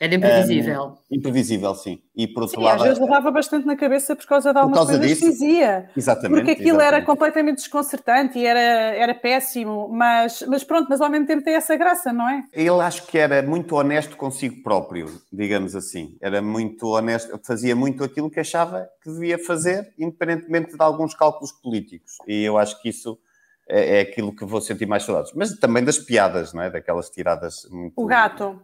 Era 0.00 0.14
imprevisível. 0.14 0.96
Um, 1.10 1.16
imprevisível, 1.16 1.74
sim. 1.74 2.00
E 2.16 2.26
por 2.26 2.44
outro 2.44 2.58
sim, 2.58 2.64
lado. 2.64 2.76
Às 2.76 2.82
vezes 2.84 2.98
levava 2.98 3.30
bastante 3.30 3.66
na 3.66 3.76
cabeça 3.76 4.16
por 4.16 4.24
causa 4.24 4.50
de 4.50 4.58
algumas 4.58 4.78
causa 4.78 4.98
coisas 4.98 5.06
disso, 5.06 5.26
que 5.26 5.30
dizia. 5.30 5.90
Exatamente. 5.94 6.38
Porque 6.38 6.50
aquilo 6.52 6.68
exatamente. 6.68 6.94
era 6.94 7.04
completamente 7.04 7.56
desconcertante 7.56 8.38
e 8.38 8.46
era, 8.46 8.58
era 8.58 9.14
péssimo, 9.14 9.90
mas, 9.92 10.42
mas 10.48 10.64
pronto, 10.64 10.86
mas 10.88 11.02
ao 11.02 11.10
mesmo 11.10 11.26
tempo 11.26 11.44
tem 11.44 11.54
essa 11.54 11.76
graça, 11.76 12.14
não 12.14 12.26
é? 12.26 12.44
Ele 12.50 12.80
acho 12.80 13.06
que 13.08 13.18
era 13.18 13.42
muito 13.42 13.76
honesto 13.76 14.16
consigo 14.16 14.62
próprio, 14.62 15.20
digamos 15.30 15.76
assim. 15.76 16.16
Era 16.22 16.40
muito 16.40 16.86
honesto, 16.86 17.38
fazia 17.44 17.76
muito 17.76 18.02
aquilo 18.02 18.30
que 18.30 18.40
achava 18.40 18.88
que 19.02 19.10
devia 19.10 19.38
fazer, 19.38 19.92
independentemente 19.98 20.78
de 20.78 20.82
alguns 20.82 21.14
cálculos 21.14 21.52
políticos. 21.52 22.12
E 22.26 22.42
eu 22.42 22.56
acho 22.56 22.80
que 22.80 22.88
isso 22.88 23.18
é, 23.68 23.98
é 23.98 24.00
aquilo 24.00 24.34
que 24.34 24.46
vou 24.46 24.62
sentir 24.62 24.86
mais 24.86 25.02
saudades. 25.02 25.32
Mas 25.34 25.58
também 25.58 25.84
das 25.84 25.98
piadas, 25.98 26.54
não 26.54 26.62
é? 26.62 26.70
Daquelas 26.70 27.10
tiradas 27.10 27.68
muito. 27.70 27.92
O 27.96 28.06
gato. 28.06 28.58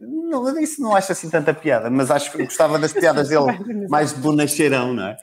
Não, 0.00 0.60
isso 0.60 0.82
não 0.82 0.94
acho 0.94 1.12
assim 1.12 1.30
tanta 1.30 1.54
piada, 1.54 1.88
mas 1.88 2.10
acho 2.10 2.32
que 2.32 2.44
gostava 2.44 2.78
das 2.78 2.92
piadas 2.92 3.28
dele 3.28 3.44
mais 3.88 4.12
de 4.12 4.20
bonacheirão, 4.20 4.92
não 4.92 5.08
é? 5.08 5.16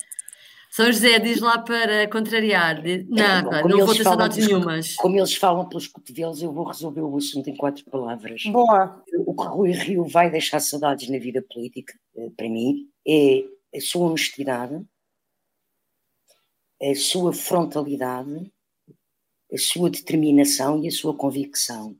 São 0.71 0.85
José, 0.85 1.19
diz 1.19 1.41
lá 1.41 1.57
para 1.59 2.07
contrariar. 2.09 2.81
Nada, 3.09 3.59
é, 3.59 3.67
não 3.67 3.85
vou 3.85 3.93
ter 3.93 4.03
saudades 4.03 4.47
nenhumas. 4.47 4.95
Como 4.95 5.17
eles 5.17 5.35
falam 5.35 5.67
pelos 5.67 5.85
cotovelos, 5.85 6.41
eu 6.41 6.53
vou 6.53 6.65
resolver 6.65 7.01
o 7.01 7.17
assunto 7.17 7.49
em 7.49 7.57
quatro 7.57 7.83
palavras. 7.91 8.43
Boa. 8.45 9.03
O 9.25 9.35
que 9.35 9.47
Rui 9.49 9.71
Rio 9.71 10.05
vai 10.05 10.31
deixar 10.31 10.61
saudades 10.61 11.09
na 11.09 11.19
vida 11.19 11.43
política, 11.53 11.93
eh, 12.15 12.29
para 12.37 12.47
mim, 12.47 12.87
é 13.05 13.43
a 13.75 13.81
sua 13.81 14.07
honestidade, 14.07 14.81
a 16.81 16.95
sua 16.95 17.33
frontalidade, 17.33 18.49
a 19.53 19.57
sua 19.57 19.89
determinação 19.89 20.81
e 20.81 20.87
a 20.87 20.91
sua 20.91 21.13
convicção. 21.13 21.97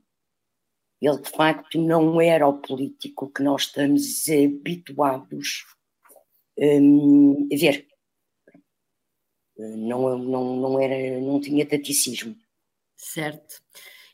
Ele, 1.02 1.20
de 1.20 1.30
facto, 1.30 1.78
não 1.78 2.20
era 2.20 2.46
o 2.46 2.58
político 2.58 3.30
que 3.30 3.42
nós 3.42 3.62
estamos 3.62 4.24
habituados 4.30 5.66
um, 6.56 7.48
a 7.52 7.56
ver 7.56 7.92
não, 9.58 10.18
não, 10.18 10.56
não, 10.56 10.80
era, 10.80 11.20
não 11.20 11.40
tinha 11.40 11.66
taticismo. 11.66 12.36
Certo. 12.96 13.60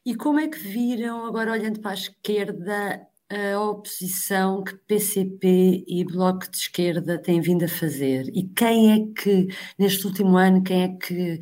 E 0.05 0.15
como 0.15 0.41
é 0.41 0.49
que 0.49 0.59
viram, 0.59 1.27
agora 1.27 1.53
olhando 1.53 1.81
para 1.81 1.91
a 1.93 1.95
esquerda, 1.95 3.07
a 3.31 3.61
oposição 3.61 4.65
que 4.65 4.75
PCP 4.75 5.85
e 5.87 6.05
Bloco 6.05 6.51
de 6.51 6.57
Esquerda 6.57 7.19
têm 7.19 7.41
vindo 7.41 7.65
a 7.65 7.69
fazer? 7.69 8.29
E 8.35 8.49
quem 8.49 8.93
é 8.93 9.13
que, 9.15 9.49
neste 9.79 10.07
último 10.07 10.37
ano, 10.37 10.63
quem 10.63 10.83
é 10.83 10.89
que 10.97 11.41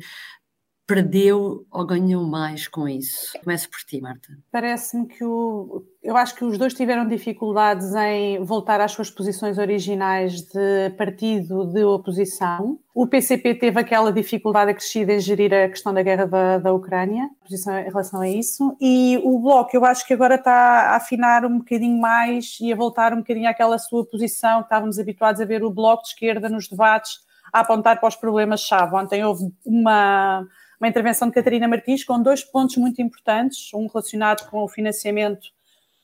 perdeu 0.87 1.65
ou 1.69 1.85
ganhou 1.85 2.23
mais 2.23 2.65
com 2.65 2.87
isso? 2.87 3.37
Começo 3.43 3.69
por 3.69 3.79
ti, 3.79 3.99
Marta. 3.99 4.29
Parece-me 4.49 5.05
que 5.05 5.21
o, 5.21 5.83
eu 6.01 6.15
acho 6.15 6.33
que 6.33 6.45
os 6.45 6.57
dois 6.57 6.73
tiveram 6.73 7.05
dificuldades 7.05 7.93
em 7.93 8.41
voltar 8.41 8.79
às 8.79 8.93
suas 8.93 9.09
posições 9.09 9.57
originais 9.57 10.43
de 10.43 10.89
partido 10.97 11.65
de 11.65 11.83
oposição. 11.83 12.79
O 12.95 13.05
PCP 13.05 13.55
teve 13.55 13.77
aquela 13.77 14.13
dificuldade 14.13 14.71
acrescida 14.71 15.13
em 15.13 15.19
gerir 15.19 15.53
a 15.53 15.67
questão 15.67 15.93
da 15.93 16.01
guerra 16.01 16.25
da, 16.25 16.57
da 16.57 16.73
Ucrânia, 16.73 17.29
posição 17.41 17.77
em 17.77 17.83
relação 17.83 18.21
a 18.21 18.29
isso. 18.29 18.75
E 18.79 19.19
o 19.25 19.37
Bloco, 19.39 19.75
eu 19.75 19.83
acho 19.83 20.07
que 20.07 20.13
agora 20.13 20.35
está 20.35 20.53
a 20.91 20.95
afinar 20.95 21.45
um 21.45 21.57
bocadinho 21.57 21.99
mais 21.99 22.57
e 22.61 22.71
a 22.71 22.75
voltar 22.77 23.13
um 23.13 23.17
bocadinho 23.17 23.49
àquela 23.49 23.77
sua 23.77 24.05
posição 24.05 24.59
que 24.59 24.67
estávamos 24.67 24.97
habituados 24.97 25.41
a 25.41 25.45
ver 25.45 25.63
o 25.63 25.69
Bloco 25.69 26.03
de 26.03 26.09
esquerda 26.09 26.47
nos 26.47 26.69
debates 26.69 27.27
a 27.51 27.59
apontar 27.59 27.99
para 27.99 28.09
os 28.09 28.15
problemas-chave. 28.15 28.95
Ontem 28.95 29.23
houve 29.23 29.51
uma 29.65 30.45
uma 30.79 30.87
intervenção 30.87 31.27
de 31.27 31.33
Catarina 31.33 31.67
Martins 31.67 32.03
com 32.03 32.21
dois 32.21 32.43
pontos 32.43 32.77
muito 32.77 33.01
importantes, 33.01 33.73
um 33.73 33.87
relacionado 33.87 34.49
com 34.49 34.63
o 34.63 34.67
financiamento 34.67 35.47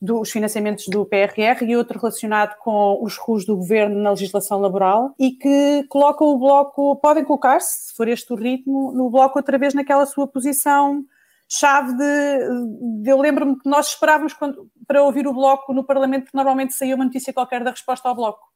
dos 0.01 0.31
financiamentos 0.31 0.85
do 0.87 1.05
PRR 1.05 1.63
e 1.63 1.77
outro 1.77 1.97
relacionado 1.97 2.57
com 2.57 2.99
os 3.01 3.15
RUs 3.17 3.45
do 3.45 3.55
governo 3.55 4.01
na 4.01 4.09
legislação 4.09 4.59
laboral 4.59 5.15
e 5.17 5.31
que 5.31 5.85
colocam 5.87 6.27
o 6.27 6.37
bloco, 6.37 6.97
podem 6.97 7.23
colocar-se, 7.23 7.87
se 7.87 7.95
for 7.95 8.09
este 8.09 8.33
o 8.33 8.35
ritmo, 8.35 8.91
no 8.91 9.09
bloco 9.09 9.39
outra 9.39 9.57
vez 9.57 9.73
naquela 9.73 10.05
sua 10.05 10.27
posição 10.27 11.05
chave 11.47 11.93
de, 11.93 13.03
de 13.03 13.09
eu 13.09 13.19
lembro-me 13.19 13.57
que 13.57 13.69
nós 13.69 13.89
esperávamos 13.89 14.33
quando, 14.33 14.67
para 14.87 15.03
ouvir 15.03 15.27
o 15.27 15.33
bloco 15.33 15.73
no 15.73 15.83
Parlamento, 15.83 16.23
porque 16.23 16.37
normalmente 16.37 16.73
saía 16.73 16.95
uma 16.95 17.05
notícia 17.05 17.31
qualquer 17.31 17.63
da 17.63 17.71
resposta 17.71 18.09
ao 18.09 18.15
bloco. 18.15 18.52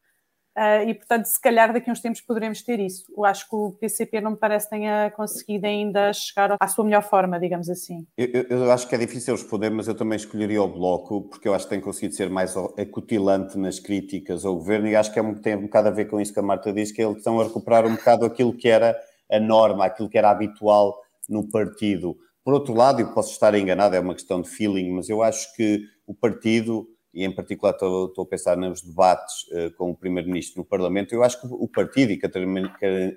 Uh, 0.58 0.90
e, 0.90 0.96
portanto, 0.96 1.26
se 1.26 1.40
calhar 1.40 1.72
daqui 1.72 1.88
a 1.88 1.94
uns 1.94 2.00
tempos 2.00 2.20
poderemos 2.20 2.64
ter 2.64 2.80
isso. 2.80 3.06
Eu 3.16 3.24
acho 3.26 3.48
que 3.48 3.56
o 3.56 3.74
PCP 3.74 4.20
não 4.20 4.32
me 4.32 4.38
parece 4.38 4.68
tenha 4.68 5.12
conseguido 5.12 5.68
ainda 5.68 6.12
chegar 6.12 6.58
à 6.60 6.68
sua 6.68 6.84
melhor 6.84 7.04
forma, 7.04 7.40
digamos 7.40 7.70
assim. 7.70 8.08
Eu, 8.18 8.44
eu, 8.50 8.72
acho 8.72 8.88
que 8.90 8.96
é 8.96 8.98
difícil 8.98 9.36
responder, 9.36 9.70
mas 9.70 9.88
eu 9.88 9.94
também 9.94 10.16
escolheria 10.16 10.64
o 10.64 10.68
Bloco, 10.68 11.30
porque 11.30 11.48
eu 11.48 11.54
acho 11.54 11.66
que 11.66 11.70
tem 11.70 11.80
conseguido 11.80 12.16
ser 12.16 12.32
mais 12.32 12.58
acutilante 12.58 13.56
nas 13.56 13.80
críticas 13.80 14.46
ao 14.46 14.56
governo 14.56 14.88
e 14.88 14.96
acho 14.96 15.14
que 15.14 15.20
é, 15.20 15.34
tem 15.36 15.56
um 15.56 15.62
bocado 15.62 15.90
a 15.90 15.92
ver 15.92 16.06
com 16.06 16.20
isso 16.20 16.34
que 16.34 16.40
a 16.40 16.44
Marta 16.44 16.74
diz, 16.74 16.92
que 16.92 17.04
eles 17.04 17.18
estão 17.18 17.40
a 17.40 17.44
recuperar 17.44 17.86
um 17.86 17.96
bocado 17.96 18.26
aquilo 18.26 18.52
que 18.52 18.68
era 18.68 19.00
a 19.32 19.40
norma, 19.40 19.86
aquilo 19.86 20.10
que 20.10 20.18
era 20.18 20.32
habitual 20.32 21.00
no 21.30 21.48
partido. 21.48 22.18
Por 22.44 22.56
outro 22.56 22.74
lado, 22.74 23.00
eu 23.00 23.14
posso 23.14 23.32
estar 23.32 23.54
enganado, 23.54 23.96
é 23.96 24.00
uma 24.00 24.16
questão 24.16 24.42
de 24.42 24.50
feeling, 24.50 24.90
mas 24.90 25.08
eu 25.08 25.22
acho 25.22 25.54
que 25.56 25.82
o 26.08 26.16
partido 26.16 26.88
e 27.14 27.24
em 27.24 27.32
particular 27.32 27.72
estou, 27.72 28.08
estou 28.08 28.24
a 28.24 28.28
pensar 28.28 28.58
nos 28.58 28.82
debates 28.82 29.44
uh, 29.52 29.72
com 29.78 29.92
o 29.92 29.96
Primeiro-Ministro 29.96 30.62
no 30.62 30.66
Parlamento, 30.66 31.14
eu 31.14 31.24
acho 31.24 31.40
que 31.42 31.48
o 31.50 31.68
partido 31.68 32.12
e 32.12 32.18
Catarina, 32.18 32.74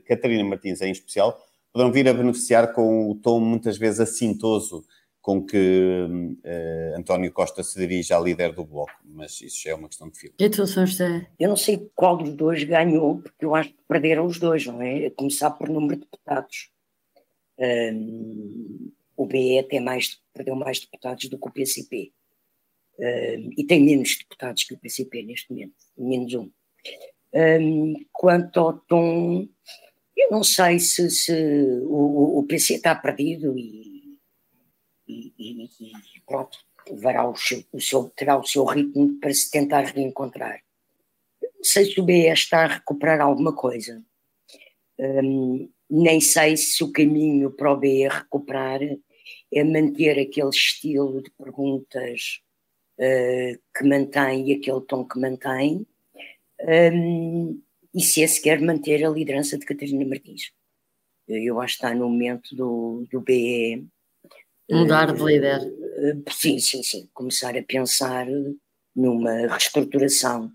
Catarina 0.06 0.44
Martins 0.44 0.80
em 0.80 0.90
especial 0.90 1.38
poderão 1.72 1.92
vir 1.92 2.08
a 2.08 2.14
beneficiar 2.14 2.72
com 2.72 3.10
o 3.10 3.14
tom 3.14 3.40
muitas 3.40 3.78
vezes 3.78 4.00
assintoso 4.00 4.84
com 5.20 5.44
que 5.44 6.06
uh, 6.44 6.98
António 6.98 7.30
Costa 7.32 7.62
se 7.62 7.78
dirige 7.78 8.12
à 8.12 8.18
líder 8.18 8.54
do 8.54 8.64
Bloco, 8.64 8.92
mas 9.04 9.40
isso 9.40 9.62
já 9.62 9.70
é 9.70 9.74
uma 9.74 9.88
questão 9.88 10.08
de. 10.08 10.32
E 10.38 10.52
José? 10.86 11.26
Eu 11.38 11.48
não 11.50 11.56
sei 11.56 11.90
qual 11.94 12.16
dos 12.16 12.32
dois 12.34 12.64
ganhou, 12.64 13.18
porque 13.18 13.44
eu 13.44 13.54
acho 13.54 13.68
que 13.68 13.78
perderam 13.86 14.24
os 14.24 14.38
dois, 14.38 14.64
não 14.66 14.80
é? 14.80 15.06
A 15.06 15.10
começar 15.10 15.50
por 15.50 15.68
número 15.68 15.96
de 15.96 16.02
deputados. 16.02 16.70
Um, 17.58 18.90
o 19.16 19.26
BE 19.26 19.62
tem 19.68 19.80
mais, 19.80 20.18
perdeu 20.32 20.56
mais 20.56 20.80
deputados 20.80 21.28
do 21.28 21.38
que 21.38 21.48
o 21.48 21.52
PCP. 21.52 22.12
E 23.56 23.64
tem 23.64 23.82
menos 23.82 24.18
deputados 24.18 24.64
que 24.64 24.74
o 24.74 24.78
PCP 24.78 25.22
neste 25.22 25.50
momento, 25.50 25.74
menos 25.96 26.34
um. 26.34 26.50
um 27.34 27.94
quanto 28.12 28.60
ao 28.60 28.78
tom, 28.80 29.48
eu 30.16 30.30
não 30.30 30.44
sei 30.44 30.78
se, 30.78 31.10
se 31.10 31.32
o, 31.84 32.38
o, 32.38 32.44
PC 32.44 32.74
está 32.74 32.94
perdido 32.94 33.58
e, 33.58 34.18
e, 35.08 35.32
e, 35.38 35.64
e 35.64 36.20
pronto, 36.26 36.58
levará 36.90 37.28
o 37.28 37.34
seu, 37.34 37.64
o 37.72 37.80
seu, 37.80 38.10
terá 38.10 38.38
o 38.38 38.44
seu 38.44 38.64
ritmo 38.64 39.18
para 39.18 39.32
se 39.32 39.50
tentar 39.50 39.82
reencontrar. 39.82 40.62
Não 41.42 41.64
sei 41.64 41.86
se 41.86 42.00
o 42.00 42.04
BE 42.04 42.26
está 42.28 42.64
a 42.64 42.74
recuperar 42.74 43.20
alguma 43.20 43.54
coisa. 43.54 44.02
Um, 44.98 45.70
nem 45.88 46.20
sei 46.20 46.56
se 46.56 46.84
o 46.84 46.92
caminho 46.92 47.50
para 47.50 47.72
o 47.72 47.76
BE 47.76 48.08
recuperar 48.08 48.80
é 49.52 49.64
manter 49.64 50.18
aquele 50.18 50.50
estilo 50.50 51.22
de 51.22 51.30
perguntas 51.30 52.42
uh, 53.00 53.60
que 53.76 53.84
mantém 53.84 54.50
e 54.50 54.54
aquele 54.54 54.80
tom 54.82 55.04
que 55.04 55.18
mantém, 55.18 55.86
um, 56.92 57.60
e 57.94 58.00
se 58.02 58.22
é 58.22 58.26
sequer 58.26 58.60
manter 58.60 59.04
a 59.04 59.10
liderança 59.10 59.58
de 59.58 59.64
Catarina 59.64 60.04
Martins. 60.04 60.52
Eu 61.26 61.60
acho 61.60 61.78
que 61.78 61.84
está 61.84 61.94
no 61.94 62.08
momento 62.08 62.54
do, 62.54 63.06
do 63.10 63.20
BE. 63.20 63.86
Mudar 64.70 65.12
de 65.12 65.22
líder. 65.22 65.60
Uh, 65.60 66.30
sim, 66.30 66.58
sim, 66.58 66.82
sim. 66.82 67.08
Começar 67.12 67.56
a 67.56 67.62
pensar 67.62 68.26
numa 68.94 69.46
reestruturação, 69.46 70.52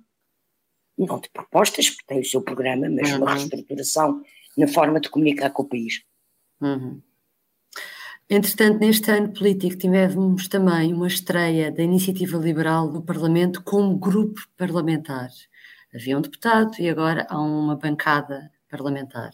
não 0.97 1.19
de 1.19 1.29
propostas, 1.29 1.89
porque 1.89 2.05
tem 2.07 2.19
o 2.19 2.25
seu 2.25 2.41
programa, 2.41 2.89
mas 2.89 3.11
uhum. 3.11 3.17
uma 3.17 3.33
reestruturação 3.33 4.21
na 4.57 4.67
forma 4.67 4.99
de 4.99 5.09
comunicar 5.09 5.49
com 5.49 5.63
o 5.63 5.67
país. 5.67 6.03
Uhum. 6.61 7.01
Entretanto, 8.27 8.79
neste 8.79 9.11
ano 9.11 9.31
político 9.31 9.77
tivemos 9.77 10.47
também 10.47 10.93
uma 10.93 11.05
estreia 11.05 11.71
da 11.71 11.83
Iniciativa 11.83 12.37
Liberal 12.39 12.91
no 12.91 13.03
Parlamento 13.03 13.61
como 13.63 13.99
grupo 13.99 14.41
parlamentar. 14.57 15.29
Havia 15.93 16.17
um 16.17 16.21
deputado 16.21 16.71
e 16.79 16.89
agora 16.89 17.27
há 17.29 17.39
uma 17.39 17.75
bancada 17.75 18.51
parlamentar. 18.67 19.31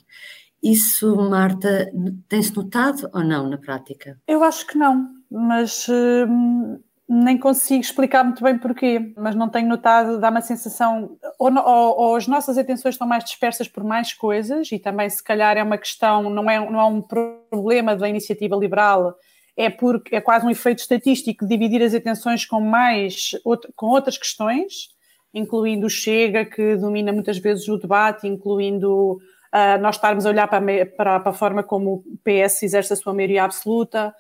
Isso, 0.62 1.15
Marta, 1.15 1.89
tem-se 2.27 2.55
notado 2.55 3.10
ou 3.13 3.24
não 3.24 3.50
na 3.50 3.57
prática? 3.57 4.19
Eu 4.27 4.43
acho 4.43 4.67
que 4.67 4.77
não, 4.77 5.07
mas 5.31 5.88
hum, 5.89 6.77
nem 7.13 7.37
consigo 7.37 7.81
explicar 7.81 8.23
muito 8.23 8.41
bem 8.41 8.57
porquê, 8.57 9.11
mas 9.17 9.35
não 9.35 9.49
tenho 9.49 9.67
notado, 9.67 10.17
dá 10.17 10.29
uma 10.29 10.39
sensação, 10.39 11.17
ou, 11.37 11.53
ou, 11.53 11.99
ou, 11.99 12.15
as 12.15 12.25
nossas 12.25 12.57
atenções 12.57 12.95
estão 12.95 13.05
mais 13.05 13.25
dispersas 13.25 13.67
por 13.67 13.83
mais 13.83 14.13
coisas, 14.13 14.71
e 14.71 14.79
também 14.79 15.09
se 15.09 15.21
calhar 15.21 15.57
é 15.57 15.63
uma 15.63 15.77
questão, 15.77 16.29
não 16.29 16.49
é, 16.49 16.57
não 16.71 16.79
é 16.79 16.85
um 16.85 17.01
problema 17.01 17.97
da 17.97 18.07
iniciativa 18.07 18.55
liberal, 18.55 19.13
é 19.57 19.69
porque 19.69 20.15
é 20.15 20.21
quase 20.21 20.45
um 20.45 20.49
efeito 20.49 20.79
estatístico 20.79 21.45
dividir 21.45 21.83
as 21.83 21.93
atenções 21.93 22.45
com 22.45 22.61
mais, 22.61 23.31
com 23.75 23.87
outras 23.87 24.17
questões, 24.17 24.87
incluindo 25.33 25.87
o 25.87 25.89
Chega, 25.89 26.45
que 26.45 26.77
domina 26.77 27.11
muitas 27.11 27.37
vezes 27.39 27.67
o 27.67 27.77
debate, 27.77 28.25
incluindo 28.25 29.15
uh, 29.53 29.81
nós 29.81 29.95
estarmos 29.95 30.25
a 30.25 30.29
olhar 30.29 30.47
para 30.47 30.61
para, 30.85 31.19
para 31.19 31.29
a 31.29 31.33
forma 31.33 31.61
como 31.61 32.05
o 32.05 32.17
PS 32.23 32.63
exerce 32.63 32.93
a 32.93 32.95
sua 32.95 33.13
maioria 33.13 33.43
absoluta, 33.43 34.15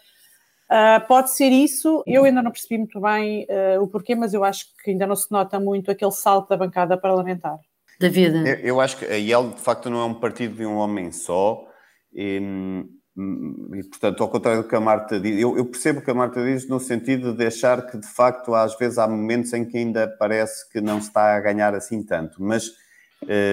Uh, 0.71 1.05
pode 1.05 1.31
ser 1.31 1.49
isso, 1.49 2.01
eu 2.07 2.23
ainda 2.23 2.41
não 2.41 2.49
percebi 2.49 2.77
muito 2.77 3.01
bem 3.01 3.45
uh, 3.49 3.83
o 3.83 3.89
porquê, 3.89 4.15
mas 4.15 4.33
eu 4.33 4.41
acho 4.41 4.67
que 4.81 4.91
ainda 4.91 5.05
não 5.05 5.17
se 5.17 5.29
nota 5.29 5.59
muito 5.59 5.91
aquele 5.91 6.13
salto 6.13 6.47
da 6.47 6.55
bancada 6.55 6.95
parlamentar. 6.95 7.59
David? 7.99 8.47
Eu, 8.47 8.55
eu 8.55 8.79
acho 8.79 8.95
que 8.95 9.03
a 9.03 9.17
IEL 9.17 9.49
de 9.49 9.59
facto 9.59 9.89
não 9.89 9.99
é 9.99 10.05
um 10.05 10.13
partido 10.13 10.55
de 10.55 10.65
um 10.65 10.77
homem 10.77 11.11
só, 11.11 11.67
e, 12.13 12.39
e 13.75 13.83
portanto, 13.83 14.23
ao 14.23 14.29
contrário 14.29 14.63
do 14.63 14.69
que 14.69 14.75
a 14.75 14.79
Marta 14.79 15.19
diz, 15.19 15.41
eu, 15.41 15.57
eu, 15.57 15.65
percebo 15.65 15.99
o 15.99 16.01
que 16.01 16.11
a 16.11 16.13
Marta 16.13 16.41
diz 16.41 16.65
no 16.69 16.79
sentido 16.79 17.33
de 17.33 17.45
achar 17.45 17.85
que 17.87 17.97
de 17.97 18.07
facto 18.07 18.55
às 18.55 18.77
vezes 18.77 18.97
há 18.97 19.05
momentos 19.05 19.51
em 19.51 19.65
que 19.65 19.77
ainda 19.77 20.07
parece 20.07 20.69
que 20.69 20.79
não 20.79 21.01
se 21.01 21.09
está 21.09 21.35
a 21.35 21.39
ganhar 21.41 21.75
assim 21.75 22.01
tanto, 22.01 22.41
mas 22.41 22.71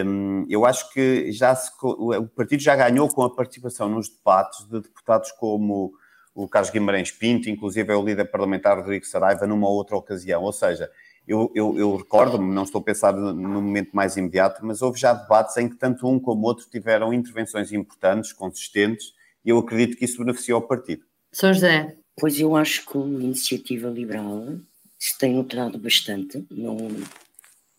um, 0.07 0.47
eu 0.49 0.65
acho 0.65 0.89
que 0.93 1.33
já 1.33 1.53
se, 1.57 1.71
o 1.83 2.29
partido 2.29 2.63
já 2.63 2.77
ganhou 2.77 3.09
com 3.09 3.23
a 3.23 3.35
participação 3.35 3.89
nos 3.89 4.09
debates 4.09 4.65
de 4.69 4.81
deputados 4.81 5.33
como 5.33 5.93
o 6.35 6.49
Carlos 6.49 6.71
Guimarães 6.71 7.11
Pinto, 7.11 7.51
inclusive 7.51 7.93
é 7.93 7.97
o 7.97 8.05
líder 8.05 8.27
parlamentar 8.27 8.79
Rodrigo 8.79 9.05
Saraiva 9.05 9.47
numa 9.47 9.69
outra 9.69 9.97
ocasião. 9.97 10.43
Ou 10.43 10.53
seja, 10.53 10.91
eu, 11.27 11.51
eu, 11.55 11.79
eu 11.79 11.97
recordo-me, 11.97 12.55
não 12.55 12.63
estou 12.63 12.81
a 12.81 12.85
pensar 12.85 13.13
no 13.13 13.35
momento 13.35 13.91
mais 13.93 14.17
imediato, 14.17 14.65
mas 14.65 14.81
houve 14.81 14.99
já 14.99 15.13
debates 15.13 15.57
em 15.57 15.69
que 15.69 15.77
tanto 15.77 16.09
um 16.09 16.19
como 16.19 16.43
o 16.43 16.47
outro 16.47 16.67
tiveram 16.71 17.13
intervenções 17.13 17.73
importantes, 17.73 18.33
consistentes, 18.33 19.13
e 19.45 19.51
eu 19.51 19.59
acredito 19.59 19.97
que 19.97 20.05
isso 20.05 20.19
beneficiou 20.19 20.61
o 20.61 20.67
partido. 20.67 21.05
São 21.33 21.53
José. 21.53 21.97
Pois 22.21 22.41
eu 22.41 22.57
acho 22.57 22.85
que 22.85 22.99
a 22.99 23.01
iniciativa 23.01 23.89
liberal 23.89 24.59
se 24.99 25.17
tem 25.17 25.35
notado 25.35 25.79
bastante, 25.79 26.45
não, 26.51 26.77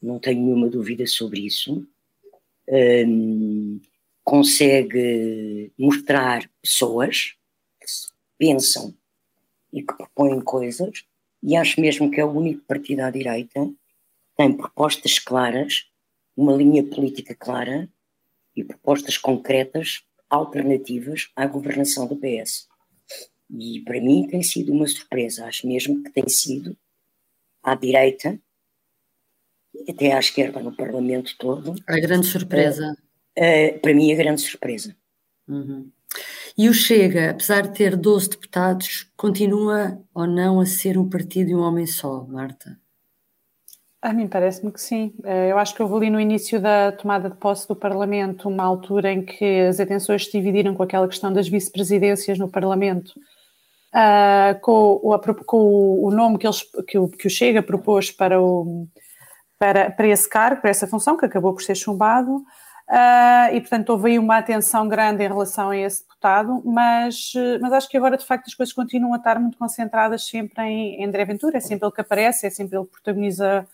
não 0.02 0.18
tenho 0.20 0.42
nenhuma 0.42 0.70
dúvida 0.70 1.06
sobre 1.06 1.42
isso. 1.42 1.86
Um, 2.68 3.82
consegue 4.24 5.74
mostrar 5.78 6.50
pessoas 6.62 7.34
pensam 8.40 8.96
e 9.72 9.84
que 9.84 9.94
propõem 9.94 10.42
coisas, 10.42 11.06
e 11.44 11.56
acho 11.56 11.80
mesmo 11.80 12.10
que 12.10 12.20
é 12.20 12.26
o 12.26 12.32
único 12.32 12.64
partido 12.66 13.02
à 13.02 13.12
direita 13.12 13.66
que 13.66 13.76
tem 14.36 14.56
propostas 14.56 15.20
claras, 15.20 15.86
uma 16.36 16.54
linha 16.54 16.84
política 16.84 17.36
clara 17.36 17.88
e 18.56 18.64
propostas 18.64 19.18
concretas, 19.18 20.02
alternativas 20.30 21.30
à 21.36 21.46
governação 21.46 22.08
do 22.08 22.16
PS. 22.16 22.68
E 23.52 23.82
para 23.82 24.00
mim 24.00 24.28
tem 24.28 24.42
sido 24.42 24.72
uma 24.72 24.88
surpresa, 24.88 25.46
acho 25.46 25.68
mesmo 25.68 26.02
que 26.04 26.12
tem 26.12 26.28
sido 26.28 26.78
à 27.62 27.76
direita 27.76 28.40
até 29.88 30.14
à 30.14 30.20
esquerda 30.20 30.62
no 30.62 30.76
Parlamento 30.76 31.36
todo. 31.38 31.76
A 31.88 32.00
grande 32.00 32.28
surpresa. 32.28 32.96
Uh, 33.38 33.76
uh, 33.76 33.80
para 33.80 33.94
mim, 33.94 34.12
a 34.12 34.16
grande 34.16 34.42
surpresa. 34.42 34.96
Uhum. 35.48 35.92
E 36.60 36.68
o 36.68 36.74
Chega, 36.74 37.30
apesar 37.30 37.62
de 37.62 37.74
ter 37.74 37.96
12 37.96 38.32
deputados, 38.32 39.10
continua 39.16 39.98
ou 40.14 40.28
não 40.28 40.60
a 40.60 40.66
ser 40.66 40.98
um 40.98 41.10
partido 41.10 41.52
e 41.52 41.56
um 41.56 41.62
homem 41.62 41.88
só, 41.88 42.26
Marta? 42.28 42.78
A 44.02 44.12
mim 44.12 44.28
parece-me 44.28 44.70
que 44.70 44.82
sim. 44.82 45.14
Eh, 45.24 45.54
eu 45.54 45.58
acho 45.58 45.74
que 45.74 45.82
houve 45.82 45.96
ali 45.96 46.10
no 46.10 46.20
início 46.20 46.60
da 46.60 46.92
tomada 46.92 47.30
de 47.30 47.38
posse 47.38 47.66
do 47.66 47.78
Parlamento 47.78 48.50
uma 48.50 48.66
altura 48.66 49.10
em 49.10 49.24
que 49.24 49.62
as 49.62 49.80
atenções 49.80 50.26
se 50.26 50.34
dividiram 50.34 50.76
com 50.76 50.84
aquela 50.84 51.08
questão 51.08 51.32
das 51.32 51.48
vice-presidências 51.48 52.38
no 52.38 52.50
Parlamento, 52.50 53.14
uh, 53.96 54.60
com, 54.60 55.00
o, 55.02 55.18
com, 55.46 56.04
o, 56.04 56.12
nome 56.12 56.38
que, 56.38 56.46
eles, 56.46 56.62
que, 56.86 56.98
o, 56.98 57.08
que 57.08 57.28
o 57.28 57.30
Chega 57.30 57.64
propôs 57.64 58.12
para, 58.12 58.42
o, 58.42 58.86
para, 59.58 59.92
para 59.92 60.08
esse 60.10 60.30
cargo, 60.30 60.60
para 60.60 60.72
essa 60.72 60.88
função, 60.88 61.16
que 61.16 61.26
acabou 61.26 61.54
por 61.54 61.62
ser 61.62 61.76
chumbado. 61.76 62.44
Uh, 62.90 63.54
e, 63.54 63.62
portanto, 63.62 63.92
houve 63.92 64.10
aí 64.10 64.20
uma 64.20 64.38
atenção 64.38 64.88
grande 64.88 65.24
em 65.24 65.28
relação 65.28 65.70
a 65.70 65.78
esse 65.78 66.02
deputado, 66.02 66.60
mas, 66.66 67.34
mas 67.62 67.72
acho 67.72 67.88
que 67.88 67.96
agora, 67.96 68.18
de 68.18 68.26
facto, 68.26 68.48
as 68.48 68.56
coisas 68.56 68.74
continuam 68.74 69.14
a 69.14 69.18
estar 69.18 69.40
muito 69.40 69.60
concentradas 69.60 70.28
sempre 70.28 70.64
em, 70.64 70.96
em 70.96 71.06
André 71.06 71.24
Ventura, 71.24 71.58
é 71.58 71.60
sempre 71.60 71.86
ele 71.86 71.94
que 71.94 72.02
aparece, 72.02 72.48
é 72.48 72.50
sempre 72.50 72.76
ele 72.76 72.86
que 72.86 72.94
protagoniza 72.94 73.68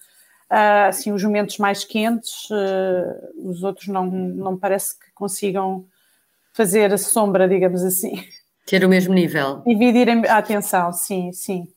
uh, 0.52 0.90
assim, 0.90 1.14
os 1.14 1.24
momentos 1.24 1.58
mais 1.58 1.86
quentes, 1.86 2.50
uh, 2.50 3.50
os 3.50 3.64
outros 3.64 3.88
não, 3.88 4.06
não 4.06 4.58
parece 4.58 5.00
que 5.00 5.06
consigam 5.14 5.86
fazer 6.52 6.94
a 6.94 6.98
sombra, 6.98 7.48
digamos 7.48 7.84
assim. 7.84 8.22
Ter 8.66 8.84
o 8.84 8.90
mesmo 8.90 9.14
nível. 9.14 9.62
Dividir 9.66 10.10
a 10.30 10.38
atenção, 10.38 10.92
sim, 10.92 11.32
sim. 11.32 11.68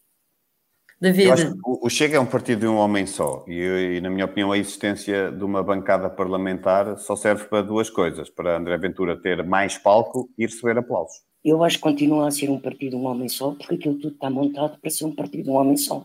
David. 1.00 1.26
Eu 1.26 1.32
acho 1.32 1.52
que 1.52 1.60
o 1.64 1.88
Chega 1.88 2.16
é 2.16 2.20
um 2.20 2.26
partido 2.26 2.60
de 2.60 2.66
um 2.66 2.76
homem 2.76 3.06
só 3.06 3.44
e, 3.46 3.96
e, 3.96 4.00
na 4.00 4.10
minha 4.10 4.24
opinião, 4.24 4.50
a 4.50 4.58
existência 4.58 5.30
de 5.30 5.44
uma 5.44 5.62
bancada 5.62 6.10
parlamentar 6.10 6.98
só 6.98 7.14
serve 7.14 7.44
para 7.44 7.62
duas 7.62 7.88
coisas: 7.88 8.28
para 8.28 8.56
André 8.56 8.76
Ventura 8.78 9.16
ter 9.16 9.44
mais 9.44 9.78
palco 9.78 10.28
e 10.36 10.44
receber 10.44 10.76
aplausos. 10.76 11.22
Eu 11.44 11.62
acho 11.62 11.76
que 11.76 11.82
continua 11.82 12.26
a 12.26 12.30
ser 12.32 12.50
um 12.50 12.60
partido 12.60 12.90
de 12.90 12.96
um 12.96 13.06
homem 13.06 13.28
só, 13.28 13.52
porque 13.52 13.76
aquilo 13.76 13.94
tudo 13.94 14.14
está 14.14 14.28
montado 14.28 14.78
para 14.80 14.90
ser 14.90 15.04
um 15.04 15.14
partido 15.14 15.44
de 15.44 15.50
um 15.50 15.54
homem 15.54 15.76
só. 15.76 16.04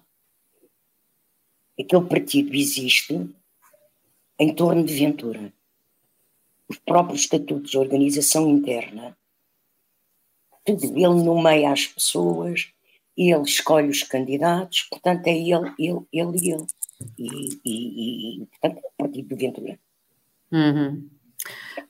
Aquele 1.79 2.05
partido 2.05 2.53
existe 2.53 3.27
em 4.39 4.53
torno 4.53 4.83
de 4.83 4.93
Ventura. 4.93 5.51
Os 6.69 6.77
próprios 6.77 7.21
estatutos 7.21 7.71
de 7.71 7.77
organização 7.77 8.47
interna, 8.47 9.17
tudo 10.63 10.85
ele 10.85 11.23
nomeia 11.23 11.71
as 11.71 11.87
pessoas, 11.87 12.71
ele 13.17 13.43
escolhe 13.43 13.89
os 13.89 14.03
candidatos, 14.03 14.83
portanto 14.89 15.27
é 15.27 15.37
ele, 15.37 15.71
ele, 15.79 16.01
ele 16.11 16.37
e 16.41 16.51
ele. 16.51 16.65
E, 17.17 17.59
e, 17.65 18.45
portanto 18.47 18.77
é 18.77 18.87
o 18.87 18.91
partido 18.97 19.27
do 19.29 19.35
Ventura. 19.35 19.79
Uhum. 20.51 21.09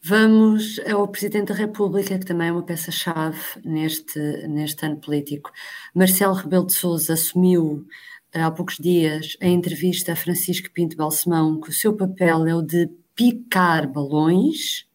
Vamos 0.04 0.80
ao 0.80 1.08
Presidente 1.08 1.50
da 1.50 1.54
República, 1.54 2.18
que 2.18 2.26
também 2.26 2.48
é 2.48 2.52
uma 2.52 2.64
peça-chave 2.64 3.40
neste, 3.64 4.20
neste 4.48 4.86
ano 4.86 4.98
político. 4.98 5.52
Marcelo 5.94 6.34
Rebelo 6.34 6.66
de 6.66 6.74
Sousa 6.74 7.14
assumiu 7.14 7.86
eh, 8.34 8.42
há 8.42 8.52
poucos 8.52 8.78
dias 8.78 9.38
a 9.42 9.48
entrevista 9.48 10.14
a 10.14 10.16
Francisco 10.16 10.72
Pinto 10.72 10.98
Balsemão 10.98 11.60
que 11.62 11.70
o 11.70 11.74
seu 11.74 11.96
papel 11.96 12.48
é 12.48 12.56
o 12.56 12.62
de 12.62 12.90
picar 13.16 13.88
balões, 13.88 14.86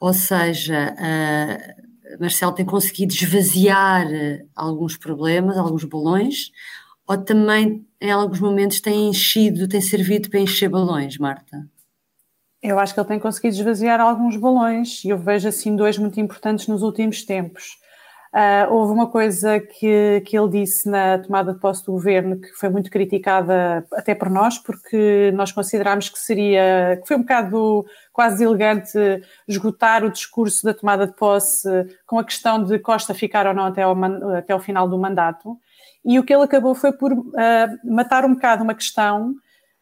ou 0.00 0.14
seja, 0.14 0.94
uh, 0.94 1.87
Marcelo 2.18 2.52
tem 2.52 2.64
conseguido 2.64 3.12
esvaziar 3.12 4.06
eh, 4.12 4.44
alguns 4.54 4.96
problemas, 4.96 5.56
alguns 5.56 5.84
balões, 5.84 6.50
ou 7.06 7.16
também 7.18 7.86
em 8.00 8.10
alguns 8.10 8.40
momentos 8.40 8.80
tem 8.80 9.08
enchido, 9.08 9.68
tem 9.68 9.80
servido 9.80 10.30
para 10.30 10.40
encher 10.40 10.68
balões, 10.68 11.18
Marta? 11.18 11.68
Eu 12.62 12.78
acho 12.78 12.92
que 12.92 13.00
ele 13.00 13.08
tem 13.08 13.18
conseguido 13.18 13.54
esvaziar 13.54 14.00
alguns 14.00 14.36
balões 14.36 15.04
e 15.04 15.08
eu 15.08 15.18
vejo 15.18 15.48
assim 15.48 15.76
dois 15.76 15.96
muito 15.96 16.18
importantes 16.20 16.66
nos 16.66 16.82
últimos 16.82 17.22
tempos. 17.24 17.78
Uh, 18.34 18.70
houve 18.72 18.92
uma 18.92 19.06
coisa 19.06 19.58
que, 19.58 20.22
que 20.26 20.38
ele 20.38 20.50
disse 20.50 20.88
na 20.88 21.18
tomada 21.18 21.54
de 21.54 21.58
posse 21.58 21.84
do 21.86 21.92
governo 21.92 22.38
que 22.38 22.52
foi 22.52 22.68
muito 22.68 22.90
criticada 22.90 23.86
até 23.92 24.14
por 24.14 24.28
nós, 24.28 24.58
porque 24.58 25.32
nós 25.34 25.50
considerámos 25.50 26.10
que 26.10 26.18
seria, 26.18 26.98
que 27.00 27.08
foi 27.08 27.16
um 27.16 27.20
bocado 27.20 27.86
quase 28.12 28.44
elegante 28.44 28.98
esgotar 29.46 30.04
o 30.04 30.10
discurso 30.10 30.62
da 30.62 30.74
tomada 30.74 31.06
de 31.06 31.14
posse 31.14 31.68
com 32.06 32.18
a 32.18 32.24
questão 32.24 32.62
de 32.62 32.78
Costa 32.78 33.14
ficar 33.14 33.46
ou 33.46 33.54
não 33.54 33.64
até 33.64 33.82
ao, 33.82 33.96
até 34.36 34.52
ao 34.52 34.60
final 34.60 34.86
do 34.86 34.98
mandato. 34.98 35.56
E 36.04 36.18
o 36.18 36.24
que 36.24 36.32
ele 36.32 36.44
acabou 36.44 36.74
foi 36.74 36.92
por 36.92 37.12
uh, 37.12 37.34
matar 37.84 38.26
um 38.26 38.34
bocado 38.34 38.62
uma 38.62 38.74
questão 38.74 39.34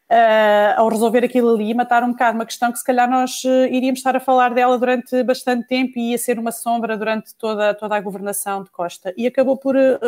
uh, 0.09 0.79
ao 0.79 0.89
resolver 0.89 1.23
aquilo 1.23 1.53
ali, 1.53 1.73
matar 1.73 2.03
um 2.03 2.11
bocado 2.11 2.37
uma 2.37 2.45
questão 2.45 2.71
que 2.71 2.77
se 2.77 2.83
calhar 2.83 3.09
nós 3.09 3.43
uh, 3.43 3.65
iríamos 3.69 3.99
estar 3.99 4.15
a 4.15 4.19
falar 4.19 4.53
dela 4.53 4.77
durante 4.77 5.23
bastante 5.23 5.67
tempo 5.67 5.97
e 5.97 6.11
ia 6.11 6.17
ser 6.17 6.39
uma 6.39 6.51
sombra 6.51 6.97
durante 6.97 7.35
toda, 7.35 7.73
toda 7.73 7.95
a 7.95 8.01
governação 8.01 8.63
de 8.63 8.69
Costa. 8.71 9.13
E 9.17 9.27
acabou 9.27 9.57
por, 9.57 9.75
uh, 9.75 9.99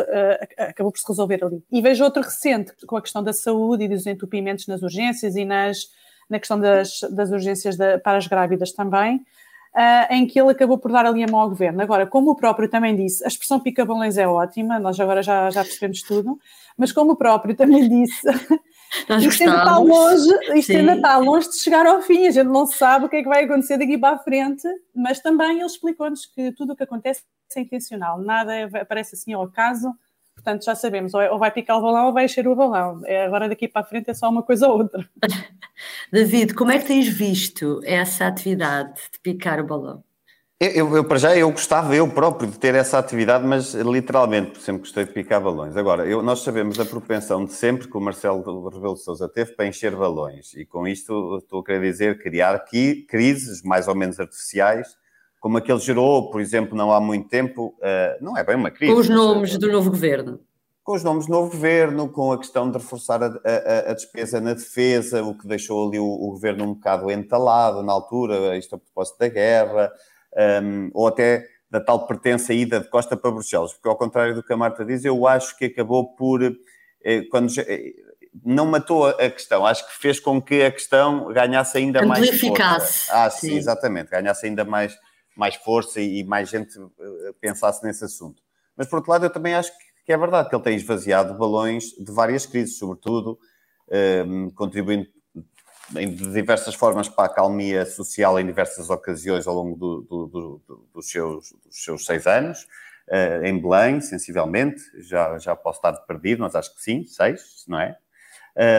acabou 0.58 0.92
por 0.92 0.98
se 0.98 1.06
resolver 1.06 1.44
ali. 1.44 1.62
E 1.70 1.80
vejo 1.80 2.04
outro 2.04 2.22
recente, 2.22 2.72
com 2.86 2.96
a 2.96 3.02
questão 3.02 3.22
da 3.22 3.32
saúde 3.32 3.84
e 3.84 3.88
dos 3.88 4.06
entupimentos 4.06 4.66
nas 4.66 4.82
urgências 4.82 5.36
e 5.36 5.44
nas, 5.44 5.88
na 6.28 6.38
questão 6.38 6.58
das, 6.58 7.00
das 7.10 7.30
urgências 7.30 7.76
para 8.02 8.18
as 8.18 8.26
grávidas 8.26 8.72
também. 8.72 9.24
Uh, 9.72 10.12
em 10.12 10.26
que 10.26 10.40
ele 10.40 10.50
acabou 10.50 10.76
por 10.78 10.90
dar 10.90 11.06
ali 11.06 11.22
a 11.22 11.28
mão 11.28 11.38
ao 11.38 11.48
governo. 11.48 11.80
Agora, 11.80 12.04
como 12.04 12.32
o 12.32 12.34
próprio 12.34 12.68
também 12.68 12.96
disse, 12.96 13.22
a 13.22 13.28
expressão 13.28 13.60
pica-balões 13.60 14.18
é 14.18 14.26
ótima, 14.26 14.80
nós 14.80 14.98
agora 14.98 15.22
já, 15.22 15.48
já 15.48 15.62
percebemos 15.62 16.02
tudo, 16.02 16.36
mas 16.76 16.90
como 16.90 17.12
o 17.12 17.16
próprio 17.16 17.54
também 17.54 17.88
disse, 17.88 18.26
Nós 19.08 19.22
isto 19.22 19.42
ainda 19.42 19.58
está 19.58 19.78
longe, 19.78 20.58
isto 20.58 20.72
ainda 20.72 20.94
está 20.96 21.16
longe 21.18 21.48
de 21.48 21.58
chegar 21.58 21.86
ao 21.86 22.02
fim, 22.02 22.26
a 22.26 22.30
gente 22.30 22.48
não 22.48 22.66
sabe 22.66 23.04
o 23.04 23.08
que 23.08 23.16
é 23.16 23.22
que 23.22 23.28
vai 23.28 23.44
acontecer 23.44 23.78
daqui 23.78 23.96
para 23.96 24.16
a 24.16 24.18
frente, 24.18 24.66
mas 24.94 25.20
também 25.20 25.58
ele 25.58 25.66
explicou-nos 25.66 26.26
que 26.26 26.52
tudo 26.52 26.72
o 26.72 26.76
que 26.76 26.82
acontece 26.82 27.22
é 27.56 27.60
intencional, 27.60 28.18
nada 28.20 28.54
é, 28.54 28.64
aparece 28.64 29.14
assim 29.14 29.32
ao 29.32 29.42
acaso, 29.42 29.92
portanto 30.34 30.64
já 30.64 30.74
sabemos, 30.74 31.14
ou, 31.14 31.20
é, 31.20 31.30
ou 31.30 31.38
vai 31.38 31.50
picar 31.50 31.78
o 31.78 31.82
balão 31.82 32.06
ou 32.06 32.12
vai 32.12 32.24
encher 32.24 32.46
o 32.48 32.56
balão, 32.56 33.00
é, 33.04 33.24
agora 33.24 33.48
daqui 33.48 33.68
para 33.68 33.82
a 33.82 33.84
frente 33.84 34.10
é 34.10 34.14
só 34.14 34.28
uma 34.28 34.42
coisa 34.42 34.68
ou 34.68 34.78
outra. 34.78 35.08
David, 36.12 36.54
como 36.54 36.72
é 36.72 36.78
que 36.78 36.86
tens 36.86 37.06
visto 37.06 37.80
essa 37.84 38.26
atividade 38.26 38.94
de 39.12 39.18
picar 39.20 39.60
o 39.60 39.66
balão? 39.66 40.02
Eu, 40.62 40.94
eu, 40.94 41.04
para 41.04 41.16
já, 41.16 41.34
eu 41.34 41.50
gostava 41.50 41.96
eu 41.96 42.06
próprio 42.06 42.50
de 42.50 42.58
ter 42.58 42.74
essa 42.74 42.98
atividade, 42.98 43.46
mas 43.46 43.72
literalmente, 43.72 44.50
porque 44.50 44.62
sempre 44.62 44.82
gostei 44.82 45.06
de 45.06 45.10
picar 45.10 45.40
balões. 45.40 45.74
Agora, 45.74 46.04
eu, 46.04 46.22
nós 46.22 46.40
sabemos 46.40 46.78
a 46.78 46.84
propensão 46.84 47.46
de 47.46 47.54
sempre 47.54 47.88
que 47.88 47.96
o 47.96 48.00
Marcelo 48.00 48.68
Rebelo 48.68 48.92
de 48.92 49.02
Sousa 49.02 49.26
teve 49.26 49.52
para 49.52 49.66
encher 49.66 49.96
balões. 49.96 50.52
E 50.52 50.66
com 50.66 50.86
isto 50.86 51.38
estou 51.38 51.60
a 51.60 51.64
querer 51.64 51.80
dizer 51.80 52.22
criar 52.22 52.54
aqui 52.54 53.06
crises 53.08 53.62
mais 53.62 53.88
ou 53.88 53.94
menos 53.94 54.20
artificiais, 54.20 54.86
como 55.40 55.56
aquele 55.56 55.78
gerou, 55.78 56.30
por 56.30 56.42
exemplo, 56.42 56.76
não 56.76 56.92
há 56.92 57.00
muito 57.00 57.26
tempo, 57.30 57.74
uh, 57.78 58.22
não 58.22 58.36
é 58.36 58.44
bem 58.44 58.56
uma 58.56 58.70
crise. 58.70 58.92
Com 58.92 59.00
os 59.00 59.08
nomes 59.08 59.56
do 59.56 59.72
novo 59.72 59.88
governo. 59.88 60.40
Com 60.84 60.92
os 60.92 61.02
nomes 61.02 61.24
do 61.24 61.32
novo 61.32 61.50
governo, 61.52 62.06
com 62.10 62.32
a 62.32 62.38
questão 62.38 62.70
de 62.70 62.76
reforçar 62.76 63.22
a, 63.22 63.28
a, 63.28 63.90
a 63.92 63.94
despesa 63.94 64.42
na 64.42 64.52
defesa, 64.52 65.24
o 65.24 65.34
que 65.38 65.48
deixou 65.48 65.88
ali 65.88 65.98
o, 65.98 66.04
o 66.04 66.32
governo 66.32 66.64
um 66.64 66.74
bocado 66.74 67.10
entalado 67.10 67.82
na 67.82 67.94
altura, 67.94 68.58
isto 68.58 68.74
a 68.74 68.78
propósito 68.78 69.18
da 69.20 69.28
guerra 69.28 69.90
um, 70.62 70.90
ou 70.94 71.08
até 71.08 71.46
da 71.70 71.80
tal 71.80 72.06
pertença 72.06 72.52
ida 72.52 72.80
de 72.80 72.88
Costa 72.88 73.16
para 73.16 73.30
Bruxelas, 73.30 73.72
porque 73.72 73.88
ao 73.88 73.96
contrário 73.96 74.34
do 74.34 74.42
que 74.42 74.52
a 74.52 74.56
Marta 74.56 74.84
diz, 74.84 75.04
eu 75.04 75.26
acho 75.26 75.56
que 75.56 75.66
acabou 75.66 76.14
por, 76.16 76.42
eh, 76.42 77.22
quando 77.30 77.52
eh, 77.60 77.92
não 78.44 78.66
matou 78.66 79.06
a 79.06 79.30
questão, 79.30 79.64
acho 79.64 79.86
que 79.86 79.96
fez 80.00 80.18
com 80.18 80.42
que 80.42 80.62
a 80.62 80.72
questão 80.72 81.32
ganhasse 81.32 81.78
ainda 81.78 82.04
mais 82.04 82.28
força. 82.40 83.12
Ah, 83.12 83.30
sim, 83.30 83.50
sim, 83.50 83.56
exatamente, 83.56 84.10
ganhasse 84.10 84.46
ainda 84.46 84.64
mais, 84.64 84.96
mais 85.36 85.54
força 85.54 86.00
e, 86.00 86.20
e 86.20 86.24
mais 86.24 86.48
gente 86.48 86.76
eh, 86.76 87.32
pensasse 87.40 87.84
nesse 87.84 88.04
assunto. 88.04 88.42
Mas 88.76 88.88
por 88.88 88.96
outro 88.96 89.12
lado, 89.12 89.26
eu 89.26 89.30
também 89.30 89.54
acho 89.54 89.70
que 90.04 90.12
é 90.12 90.16
verdade 90.16 90.48
que 90.48 90.56
ele 90.56 90.64
tem 90.64 90.74
esvaziado 90.74 91.34
balões 91.34 91.84
de 91.96 92.10
várias 92.10 92.46
crises, 92.46 92.78
sobretudo 92.78 93.38
um, 94.26 94.50
contribuindo 94.50 95.06
em 95.96 96.14
diversas 96.14 96.74
formas 96.74 97.08
para 97.08 97.26
a 97.26 97.34
calmia 97.34 97.84
social 97.84 98.38
em 98.38 98.46
diversas 98.46 98.90
ocasiões 98.90 99.46
ao 99.46 99.54
longo 99.54 99.76
do, 99.76 100.00
do, 100.02 100.26
do, 100.26 100.86
dos, 100.94 101.10
seus, 101.10 101.52
dos 101.64 101.84
seus 101.84 102.04
seis 102.04 102.26
anos. 102.26 102.66
Uh, 103.08 103.44
em 103.44 103.60
Belém, 103.60 104.00
sensivelmente, 104.00 104.80
já, 104.98 105.36
já 105.38 105.56
posso 105.56 105.78
estar 105.78 105.92
perdido, 106.06 106.42
mas 106.42 106.54
acho 106.54 106.72
que 106.76 106.80
sim, 106.80 107.04
seis, 107.04 107.64
não 107.66 107.80
é? 107.80 107.96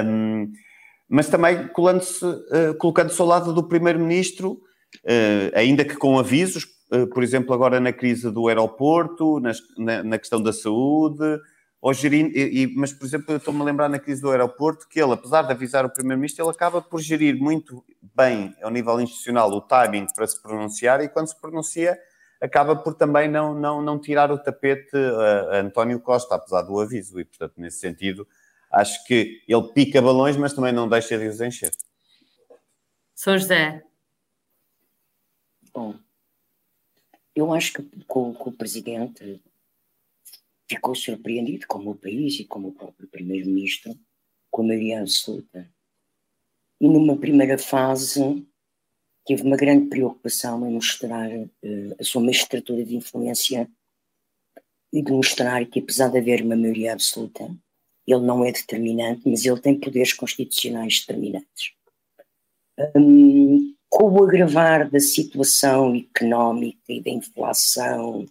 Um, 0.05 0.53
mas 1.09 1.27
também 1.27 1.67
colocando-se 1.67 2.23
uh, 2.23 2.73
colocando 2.77 3.13
ao 3.19 3.27
lado 3.27 3.53
do 3.53 3.67
Primeiro-Ministro, 3.67 4.51
uh, 4.51 5.51
ainda 5.53 5.83
que 5.83 5.97
com 5.97 6.17
avisos, 6.17 6.65
por 7.13 7.23
exemplo, 7.23 7.53
agora 7.53 7.79
na 7.79 7.91
crise 7.91 8.29
do 8.31 8.47
aeroporto, 8.47 9.39
nas, 9.39 9.59
na, 9.77 10.03
na, 10.03 10.17
questão 10.17 10.41
da 10.41 10.51
saúde, 10.51 11.39
ou 11.81 11.93
gerindo, 11.93 12.37
e, 12.37 12.71
mas, 12.75 12.93
por 12.93 13.05
exemplo, 13.05 13.33
eu 13.33 13.37
estou-me 13.37 13.59
a 13.61 13.63
lembrar 13.63 13.89
na 13.89 13.97
crise 13.97 14.21
do 14.21 14.29
aeroporto 14.29 14.87
que 14.87 15.01
ele, 15.01 15.13
apesar 15.13 15.41
de 15.41 15.51
avisar 15.51 15.83
o 15.83 15.89
Primeiro-Ministro, 15.89 16.45
ele 16.45 16.51
acaba 16.51 16.81
por 16.81 17.01
gerir 17.01 17.35
muito 17.35 17.83
bem, 18.15 18.55
ao 18.61 18.69
nível 18.69 19.01
institucional, 19.01 19.49
o 19.51 19.61
timing 19.61 20.05
para 20.13 20.27
se 20.27 20.39
pronunciar, 20.41 21.01
e 21.01 21.09
quando 21.09 21.27
se 21.27 21.41
pronuncia, 21.41 21.99
acaba 22.39 22.75
por 22.75 22.93
também 22.93 23.27
não, 23.27 23.55
não, 23.55 23.81
não 23.81 23.99
tirar 23.99 24.31
o 24.31 24.37
tapete 24.37 24.95
a, 24.95 25.57
a 25.57 25.59
António 25.61 25.99
Costa, 25.99 26.35
apesar 26.35 26.61
do 26.61 26.79
aviso, 26.79 27.19
e, 27.19 27.25
portanto, 27.25 27.53
nesse 27.57 27.79
sentido 27.79 28.27
acho 28.71 29.03
que 29.05 29.43
ele 29.47 29.67
pica 29.73 30.01
balões, 30.01 30.37
mas 30.37 30.53
também 30.53 30.71
não 30.71 30.87
deixa 30.87 31.17
de 31.17 31.27
os 31.27 31.41
encher. 31.41 31.71
São 33.13 33.37
José. 33.37 33.83
Bom, 35.73 35.95
eu 37.35 37.53
acho 37.53 37.73
que, 37.73 37.83
que, 37.83 38.05
o 38.07 38.51
presidente 38.51 39.41
ficou 40.75 40.95
surpreendido, 40.95 41.67
como 41.67 41.91
o 41.91 41.95
país 41.95 42.39
e 42.39 42.45
como 42.45 42.69
o 42.69 42.73
próprio 42.73 43.07
primeiro-ministro, 43.07 43.93
com 44.49 44.63
a 44.63 44.65
maioria 44.65 44.99
absoluta. 44.99 45.69
E 46.79 46.87
numa 46.87 47.17
primeira 47.17 47.57
fase 47.57 48.45
teve 49.25 49.43
uma 49.43 49.55
grande 49.55 49.87
preocupação 49.87 50.67
em 50.67 50.73
mostrar 50.73 51.29
uh, 51.31 51.95
a 51.99 52.03
sua 52.03 52.21
magistratura 52.21 52.83
de 52.83 52.95
influência 52.95 53.69
e 54.91 55.01
de 55.01 55.11
mostrar 55.11 55.65
que, 55.65 55.79
apesar 55.79 56.09
de 56.09 56.17
haver 56.17 56.41
uma 56.41 56.55
maioria 56.55 56.93
absoluta, 56.93 57.43
ele 58.05 58.21
não 58.21 58.43
é 58.43 58.51
determinante, 58.51 59.21
mas 59.25 59.45
ele 59.45 59.61
tem 59.61 59.79
poderes 59.79 60.13
constitucionais 60.13 60.99
determinantes. 60.99 61.73
Um, 62.95 63.75
com 63.89 64.09
o 64.09 64.23
agravar 64.23 64.89
da 64.89 64.99
situação 64.99 65.95
económica 65.95 66.81
e 66.89 67.01
da 67.01 67.11
inflação 67.11 68.25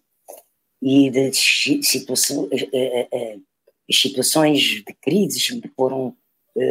e 0.82 1.10
uh, 1.10 1.12
uh, 1.12 2.44
uh, 2.44 3.42
as 3.88 3.96
situações 3.96 4.60
de 4.60 4.94
crises 5.00 5.50
que 5.50 5.68
foram 5.76 6.16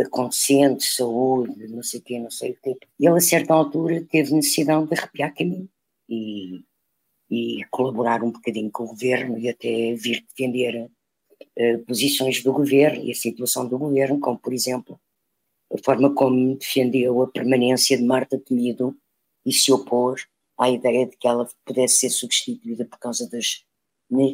acontecendo, 0.06 0.82
saúde, 0.82 1.68
não 1.70 1.82
sei 1.82 2.00
o 2.00 2.04
quê, 2.04 2.20
não 2.20 2.30
sei 2.30 2.52
o 2.52 2.58
quê, 2.62 2.78
ele 3.00 3.10
a 3.10 3.20
certa 3.22 3.54
altura 3.54 4.06
teve 4.12 4.34
necessidade 4.34 4.88
de 4.88 4.94
arrepiar 4.94 5.34
caminho 5.34 5.70
e, 6.08 6.62
e 7.30 7.64
colaborar 7.72 8.22
um 8.22 8.32
bocadinho 8.32 8.70
com 8.72 8.84
o 8.84 8.88
governo 8.88 9.38
e 9.38 9.48
até 9.48 9.94
vir 9.96 10.26
defender 10.28 10.90
eh, 11.56 11.78
posições 11.80 12.42
do 12.44 12.54
governo 12.54 13.04
e 13.04 13.12
a 13.12 13.16
situação 13.16 13.68
do 13.68 13.78
governo, 13.78 14.20
como, 14.20 14.38
por 14.38 14.54
exemplo, 14.54 15.00
a 15.72 15.78
forma 15.78 16.14
como 16.14 16.56
defendeu 16.56 17.22
a 17.22 17.28
permanência 17.28 17.98
de 17.98 18.04
Marta 18.04 18.40
Temido 18.40 18.96
e 19.46 19.54
se 19.54 19.72
opôs 19.72 20.26
à 20.58 20.70
ideia 20.70 21.06
de 21.06 21.18
que 21.18 21.28
ela 21.28 21.48
pudesse 21.66 21.98
ser 22.00 22.10
substituída 22.10 22.86
por 22.86 22.98
causa 23.00 23.30
das, 23.30 23.66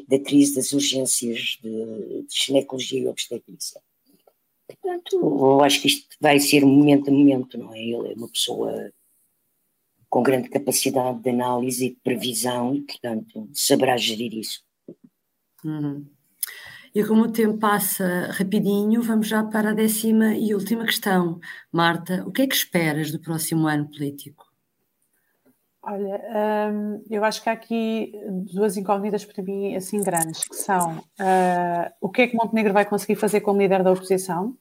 da 0.07 0.19
crise 0.19 0.55
das 0.55 0.71
urgências 0.71 1.57
de, 1.61 2.23
de 2.23 2.27
ginecologia 2.29 3.01
e 3.01 3.07
obstetrícia. 3.07 3.81
Portanto, 4.67 5.19
eu 5.21 5.61
acho 5.61 5.81
que 5.81 5.87
isto 5.87 6.15
vai 6.19 6.39
ser 6.39 6.65
momento 6.65 7.09
a 7.09 7.13
momento, 7.13 7.57
não 7.57 7.73
é? 7.73 7.79
Ele 7.79 8.13
é 8.13 8.15
uma 8.15 8.29
pessoa 8.29 8.91
com 10.09 10.23
grande 10.23 10.49
capacidade 10.49 11.19
de 11.19 11.29
análise 11.29 11.85
e 11.85 11.89
de 11.89 11.99
previsão 12.01 12.73
e, 12.73 12.81
portanto, 12.81 13.49
saberá 13.53 13.97
gerir 13.97 14.33
isso. 14.33 14.63
Uhum. 15.63 16.05
E 16.93 17.03
como 17.03 17.23
o 17.23 17.31
tempo 17.31 17.57
passa 17.57 18.31
rapidinho, 18.31 19.01
vamos 19.01 19.27
já 19.27 19.43
para 19.43 19.71
a 19.71 19.73
décima 19.73 20.33
e 20.35 20.55
última 20.55 20.85
questão. 20.85 21.41
Marta, 21.69 22.23
o 22.25 22.31
que 22.31 22.43
é 22.43 22.47
que 22.47 22.55
esperas 22.55 23.11
do 23.11 23.19
próximo 23.19 23.67
ano 23.67 23.89
político? 23.89 24.44
Olha, 25.87 26.19
hum, 26.71 27.03
eu 27.11 27.23
acho 27.23 27.43
que 27.43 27.49
há 27.49 27.53
aqui 27.53 28.11
duas 28.51 28.75
incógnitas 28.75 29.23
para 29.23 29.43
mim 29.43 29.75
assim 29.75 30.01
grandes, 30.01 30.43
que 30.43 30.55
são 30.55 30.97
uh, 30.97 31.91
o 32.01 32.09
que 32.09 32.23
é 32.23 32.27
que 32.27 32.35
Montenegro 32.35 32.73
vai 32.73 32.85
conseguir 32.85 33.15
fazer 33.15 33.41
como 33.41 33.61
líder 33.61 33.83
da 33.83 33.91
oposição? 33.91 34.57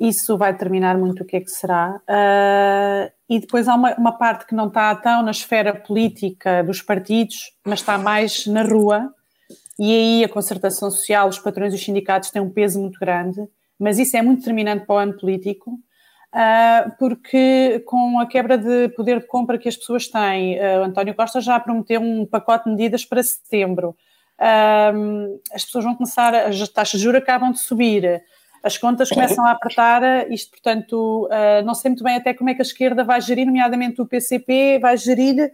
Isso 0.00 0.36
vai 0.36 0.52
determinar 0.52 0.98
muito 0.98 1.22
o 1.22 1.26
que 1.26 1.36
é 1.36 1.40
que 1.40 1.50
será. 1.50 2.00
Uh, 2.08 3.12
e 3.28 3.38
depois 3.38 3.68
há 3.68 3.76
uma, 3.76 3.94
uma 3.94 4.12
parte 4.12 4.44
que 4.44 4.56
não 4.56 4.66
está 4.66 4.92
tão 4.96 5.22
na 5.22 5.30
esfera 5.30 5.72
política 5.72 6.64
dos 6.64 6.82
partidos, 6.82 7.52
mas 7.64 7.78
está 7.78 7.96
mais 7.96 8.44
na 8.46 8.64
rua, 8.64 9.14
e 9.78 9.92
aí 9.92 10.24
a 10.24 10.28
concertação 10.28 10.90
social, 10.90 11.28
os 11.28 11.38
patrões 11.38 11.72
e 11.72 11.76
os 11.76 11.84
sindicatos 11.84 12.30
têm 12.30 12.42
um 12.42 12.50
peso 12.50 12.80
muito 12.80 12.98
grande, 12.98 13.40
mas 13.78 14.00
isso 14.00 14.16
é 14.16 14.22
muito 14.22 14.40
determinante 14.40 14.84
para 14.84 14.96
o 14.96 14.98
ano 14.98 15.16
político, 15.16 15.78
porque 16.98 17.82
com 17.86 18.18
a 18.20 18.26
quebra 18.26 18.58
de 18.58 18.88
poder 18.90 19.20
de 19.20 19.26
compra 19.26 19.58
que 19.58 19.68
as 19.68 19.76
pessoas 19.76 20.08
têm, 20.08 20.58
uh, 20.58 20.84
António 20.84 21.14
Costa 21.14 21.40
já 21.40 21.58
prometeu 21.58 22.00
um 22.00 22.26
pacote 22.26 22.64
de 22.64 22.70
medidas 22.70 23.04
para 23.04 23.22
setembro. 23.22 23.96
Uh, 24.38 25.40
as 25.52 25.64
pessoas 25.64 25.84
vão 25.84 25.94
começar, 25.94 26.34
as 26.34 26.68
taxas 26.68 27.00
de 27.00 27.04
juros 27.04 27.20
acabam 27.20 27.50
de 27.50 27.58
subir, 27.58 28.22
as 28.62 28.76
contas 28.76 29.08
começam 29.08 29.44
a 29.46 29.52
apertar, 29.52 30.30
isto, 30.30 30.50
portanto, 30.50 31.28
não 31.64 31.74
sei 31.74 31.90
muito 31.90 32.02
bem 32.02 32.16
até 32.16 32.34
como 32.34 32.50
é 32.50 32.54
que 32.54 32.60
a 32.60 32.64
esquerda 32.64 33.04
vai 33.04 33.20
gerir, 33.20 33.46
nomeadamente 33.46 34.02
o 34.02 34.06
PCP, 34.06 34.80
vai 34.80 34.96
gerir 34.96 35.52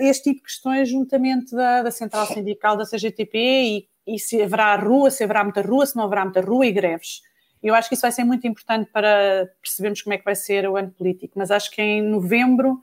este 0.00 0.24
tipo 0.24 0.38
de 0.38 0.42
questões 0.42 0.88
juntamente 0.88 1.54
da, 1.54 1.84
da 1.84 1.92
Central 1.92 2.26
Sindical 2.26 2.76
da 2.76 2.84
CGTP 2.84 3.38
e, 3.38 3.86
e, 4.04 4.18
se 4.18 4.42
haverá 4.42 4.74
rua, 4.74 5.12
se 5.12 5.22
haverá 5.22 5.44
muita 5.44 5.62
rua, 5.62 5.86
se 5.86 5.94
não 5.94 6.04
haverá 6.04 6.24
muita 6.24 6.40
rua 6.40 6.66
e 6.66 6.72
greves. 6.72 7.20
Eu 7.62 7.74
acho 7.74 7.88
que 7.88 7.94
isso 7.94 8.02
vai 8.02 8.12
ser 8.12 8.24
muito 8.24 8.46
importante 8.46 8.90
para 8.92 9.48
percebermos 9.60 10.02
como 10.02 10.14
é 10.14 10.18
que 10.18 10.24
vai 10.24 10.34
ser 10.34 10.68
o 10.68 10.76
ano 10.76 10.90
político, 10.90 11.34
mas 11.36 11.50
acho 11.50 11.70
que 11.70 11.82
em 11.82 12.02
novembro 12.02 12.80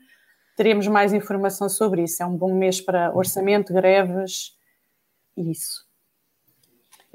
teremos 0.56 0.88
mais 0.88 1.14
informação 1.14 1.70
sobre 1.70 2.04
isso. 2.04 2.22
É 2.22 2.26
um 2.26 2.36
bom 2.36 2.54
mês 2.54 2.82
para 2.82 3.16
orçamento, 3.16 3.74
greves 3.74 4.54
e 5.38 5.52
isso 5.52 5.86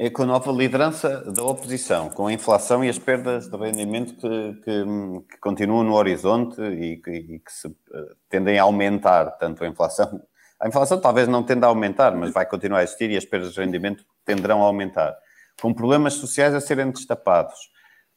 é 0.02 0.08
com 0.08 0.22
a 0.22 0.26
nova 0.26 0.50
liderança 0.50 1.30
da 1.30 1.42
oposição, 1.42 2.08
com 2.08 2.26
a 2.26 2.32
inflação 2.32 2.82
e 2.82 2.88
as 2.88 2.98
perdas 2.98 3.48
de 3.50 3.56
rendimento 3.58 4.14
que, 4.14 4.54
que, 4.62 4.84
que 5.30 5.38
continuam 5.42 5.84
no 5.84 5.92
horizonte 5.92 6.58
e 6.62 6.96
que, 6.96 7.10
e 7.10 7.38
que, 7.38 7.52
se 7.52 7.68
eh, 7.68 8.14
tendem 8.30 8.58
a 8.58 8.62
aumentar, 8.62 9.32
tanto 9.32 9.62
a 9.62 9.68
inflação. 9.68 10.18
A 10.58 10.66
inflação 10.66 10.98
talvez 10.98 11.28
não 11.28 11.42
tenda 11.42 11.66
a 11.66 11.68
aumentar, 11.68 12.16
mas 12.16 12.32
vai 12.32 12.46
continuar 12.46 12.78
a 12.78 12.82
existir 12.82 13.10
e 13.10 13.16
as 13.18 13.26
perdas 13.26 13.52
de 13.52 13.60
rendimento 13.60 14.02
tenderão 14.24 14.62
a 14.62 14.64
aumentar. 14.64 15.14
Com 15.60 15.74
problemas 15.74 16.14
sociais 16.14 16.54
a 16.54 16.60
serem 16.60 16.90
destapados. 16.90 17.70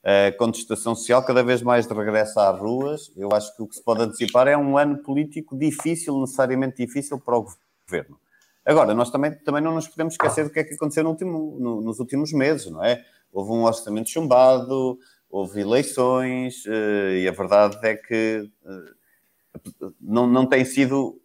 A 0.04 0.32
contestação 0.38 0.96
social 0.96 1.24
cada 1.24 1.44
vez 1.44 1.62
mais 1.62 1.88
de 1.88 1.94
regresso 1.94 2.40
às 2.40 2.60
ruas. 2.60 3.12
Eu 3.16 3.30
acho 3.34 3.56
que 3.56 3.64
o 3.64 3.68
que 3.68 3.76
se 3.76 3.84
pode 3.84 4.02
antecipar 4.02 4.48
é 4.48 4.58
um 4.58 4.78
ano 4.78 4.98
político 4.98 5.58
difícil, 5.58 6.20
necessariamente 6.20 6.86
difícil 6.86 7.20
para 7.20 7.38
o 7.38 7.48
governo 7.88 8.18
Agora, 8.66 8.94
nós 8.94 9.10
também, 9.10 9.34
também 9.40 9.62
não 9.62 9.76
nos 9.76 9.88
podemos 9.88 10.14
esquecer 10.14 10.46
do 10.46 10.50
que 10.50 10.60
é 10.60 10.64
que 10.64 10.74
aconteceu 10.74 11.04
no 11.04 11.10
último, 11.10 11.58
no, 11.60 11.82
nos 11.82 12.00
últimos 12.00 12.32
meses, 12.32 12.72
não 12.72 12.84
é? 12.84 13.04
Houve 13.32 13.52
um 13.52 13.64
orçamento 13.64 14.10
chumbado, 14.10 14.98
houve 15.30 15.62
eleições, 15.62 16.66
uh, 16.66 17.12
e 17.14 17.28
a 17.28 17.32
verdade 17.32 17.78
é 17.84 17.96
que 17.96 18.50
uh, 18.64 19.94
não, 20.00 20.28
não 20.28 20.46
tem 20.46 20.64
sido 20.64 21.22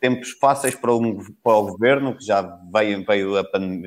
tempos 0.00 0.32
fáceis 0.32 0.74
para 0.74 0.92
o, 0.92 1.34
para 1.42 1.56
o 1.56 1.66
governo, 1.66 2.16
que 2.16 2.24
já 2.24 2.42
veio, 2.72 3.04
veio 3.04 3.36
a 3.38 3.44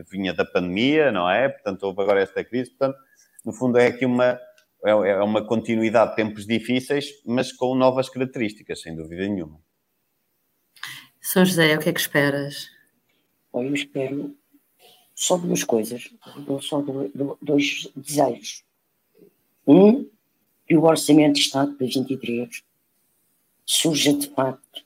vinha 0.10 0.34
da 0.34 0.46
pandemia, 0.46 1.12
não 1.12 1.30
é? 1.30 1.50
Portanto, 1.50 1.84
houve 1.84 2.02
agora 2.02 2.22
esta 2.22 2.44
crise. 2.44 2.72
Portanto, 2.72 2.98
no 3.46 3.54
fundo, 3.54 3.78
é 3.78 3.88
aqui 3.88 4.06
uma, 4.06 4.40
é, 4.84 4.90
é 4.90 5.24
uma 5.24 5.46
continuidade 5.46 6.12
de 6.12 6.16
tempos 6.16 6.46
difíceis, 6.46 7.08
mas 7.26 7.52
com 7.52 7.76
novas 7.76 8.10
características, 8.10 8.82
sem 8.82 8.96
dúvida 8.96 9.28
nenhuma. 9.28 9.60
São 11.22 11.44
José, 11.44 11.76
o 11.76 11.80
que 11.80 11.90
é 11.90 11.94
que 11.94 12.00
esperas? 12.00 12.70
eu 13.54 13.74
espero 13.74 14.36
só 15.16 15.38
duas 15.38 15.64
coisas, 15.64 16.10
só 16.62 16.84
dois 17.42 17.90
desejos. 17.96 18.64
Um, 19.66 20.10
que 20.68 20.76
o 20.76 20.84
Orçamento 20.84 21.36
de 21.36 21.40
Estado 21.40 21.74
para 21.76 21.88
23 21.88 22.64
surja 23.66 24.14
de 24.14 24.28
facto 24.30 24.85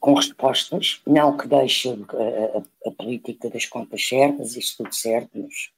com 0.00 0.14
respostas, 0.14 1.00
não 1.06 1.36
que 1.36 1.48
deixe 1.48 1.88
a, 1.88 1.92
a, 1.92 2.88
a 2.88 2.92
política 2.92 3.50
das 3.50 3.66
contas 3.66 4.06
certas, 4.06 4.56
isso 4.56 4.76
tudo 4.78 4.94
certo, 4.94 5.30
mas, 5.34 5.70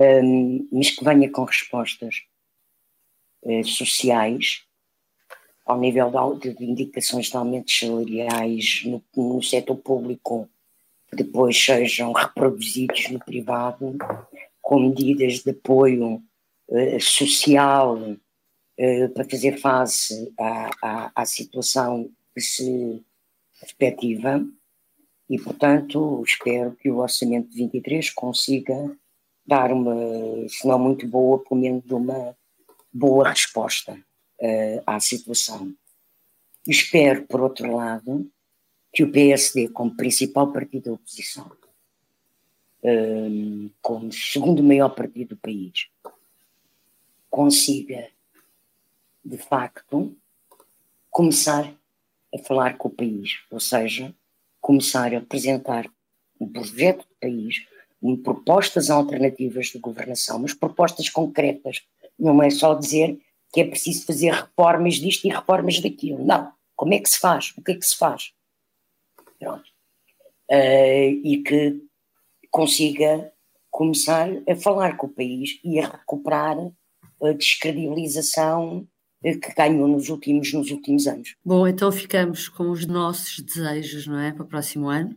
um, 0.00 0.68
mas 0.70 0.90
que 0.90 1.04
venha 1.04 1.30
com 1.30 1.44
respostas 1.44 2.22
uh, 3.42 3.64
sociais 3.64 4.64
ao 5.64 5.78
nível 5.78 6.10
de, 6.36 6.54
de, 6.54 6.64
indicações 6.64 7.26
de 7.26 7.36
aumentos 7.36 7.78
salariais 7.78 8.82
no, 8.84 9.04
no 9.14 9.42
setor 9.42 9.76
público 9.76 10.48
depois 11.12 11.62
sejam 11.62 12.12
reproduzidos 12.12 13.08
no 13.10 13.18
privado 13.18 13.96
com 14.60 14.80
medidas 14.80 15.40
de 15.40 15.50
apoio 15.50 16.22
uh, 16.68 17.00
social 17.00 17.96
uh, 17.96 19.08
para 19.14 19.24
fazer 19.24 19.58
face 19.58 20.32
à, 20.38 20.70
à, 20.82 21.12
à, 21.14 21.26
situação 21.26 22.10
que 22.34 22.40
se 22.40 23.02
perspectiva 23.60 24.44
e, 25.28 25.38
portanto, 25.38 26.22
espero 26.24 26.74
que 26.76 26.90
o 26.90 26.98
Orçamento 26.98 27.50
de 27.50 27.56
23 27.56 28.10
consiga 28.10 28.96
dar 29.46 29.72
uma, 29.72 29.94
se 30.48 30.66
não 30.66 30.78
muito 30.78 31.06
boa, 31.06 31.42
pelo 31.42 31.60
menos 31.60 31.90
uma 31.90 32.36
boa 32.92 33.28
resposta 33.28 33.94
uh, 33.94 34.82
à 34.86 35.00
situação. 35.00 35.74
Espero, 36.66 37.26
por 37.26 37.40
outro 37.40 37.74
lado, 37.74 38.30
que 38.92 39.02
o 39.02 39.10
PSD, 39.10 39.68
como 39.68 39.96
principal 39.96 40.52
partido 40.52 40.84
da 40.84 40.92
oposição, 40.92 41.50
um, 42.82 43.70
como 43.80 44.12
segundo 44.12 44.62
maior 44.62 44.90
partido 44.90 45.30
do 45.30 45.36
país, 45.36 45.88
consiga, 47.30 48.08
de 49.24 49.38
facto, 49.38 50.16
começar 51.10 51.72
a 52.34 52.38
falar 52.38 52.76
com 52.76 52.88
o 52.88 52.92
país, 52.92 53.38
ou 53.50 53.60
seja, 53.60 54.14
começar 54.60 55.14
a 55.14 55.18
apresentar 55.18 55.90
um 56.40 56.46
projeto 56.46 57.06
de 57.08 57.14
país, 57.20 57.56
propostas 58.22 58.90
alternativas 58.90 59.66
de 59.66 59.78
governação, 59.78 60.38
mas 60.38 60.54
propostas 60.54 61.08
concretas. 61.08 61.82
Não 62.18 62.42
é 62.42 62.50
só 62.50 62.74
dizer 62.74 63.18
que 63.52 63.60
é 63.60 63.64
preciso 63.64 64.06
fazer 64.06 64.32
reformas 64.32 64.96
disto 64.96 65.24
e 65.26 65.30
reformas 65.30 65.80
daquilo. 65.80 66.24
Não. 66.24 66.52
Como 66.76 66.94
é 66.94 66.98
que 67.00 67.08
se 67.08 67.18
faz? 67.18 67.52
O 67.56 67.62
que 67.62 67.72
é 67.72 67.74
que 67.74 67.84
se 67.84 67.96
faz? 67.96 68.32
Pronto. 69.38 69.64
Uh, 70.50 71.20
e 71.24 71.42
que 71.44 71.82
consiga 72.50 73.32
começar 73.70 74.28
a 74.48 74.56
falar 74.56 74.96
com 74.96 75.06
o 75.06 75.10
país 75.10 75.60
e 75.62 75.78
a 75.78 75.88
recuperar 75.88 76.56
a 77.22 77.32
descredibilização 77.32 78.86
que 79.22 79.54
ganhou 79.54 79.88
nos 79.88 80.08
últimos, 80.08 80.52
nos 80.52 80.70
últimos 80.70 81.06
anos. 81.06 81.34
Bom, 81.44 81.66
então 81.66 81.90
ficamos 81.90 82.48
com 82.48 82.70
os 82.70 82.86
nossos 82.86 83.40
desejos, 83.40 84.06
não 84.06 84.18
é, 84.18 84.32
para 84.32 84.44
o 84.44 84.48
próximo 84.48 84.88
ano. 84.88 85.16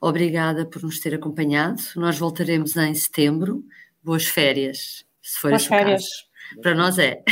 Obrigada 0.00 0.66
por 0.66 0.82
nos 0.82 1.00
ter 1.00 1.14
acompanhado. 1.14 1.82
Nós 1.96 2.18
voltaremos 2.18 2.76
em 2.76 2.94
setembro. 2.94 3.64
Boas 4.02 4.26
férias, 4.26 5.04
se 5.22 5.38
for 5.40 5.50
Boas 5.50 5.66
férias. 5.66 6.02
Caso. 6.02 6.28
Para 6.62 6.74
nós 6.74 6.98
é. 6.98 7.22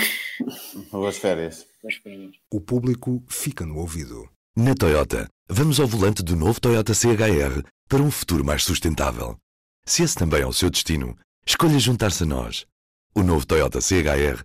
Boas 0.90 1.18
férias. 1.18 1.66
Boas 1.82 1.94
férias. 1.96 2.34
O 2.52 2.60
público 2.60 3.22
fica 3.28 3.64
no 3.64 3.78
ouvido. 3.78 4.28
Na 4.54 4.74
Toyota, 4.74 5.28
vamos 5.48 5.78
ao 5.78 5.86
volante 5.86 6.22
do 6.22 6.34
novo 6.34 6.60
Toyota 6.60 6.92
CHR 6.92 7.62
para 7.88 8.02
um 8.02 8.10
futuro 8.10 8.44
mais 8.44 8.64
sustentável. 8.64 9.36
Se 9.86 10.02
esse 10.02 10.16
também 10.16 10.42
é 10.42 10.46
o 10.46 10.52
seu 10.52 10.68
destino, 10.68 11.16
escolha 11.46 11.78
juntar-se 11.78 12.24
a 12.24 12.26
nós. 12.26 12.66
O 13.14 13.22
novo 13.22 13.46
Toyota 13.46 13.80
CHR, 13.80 14.44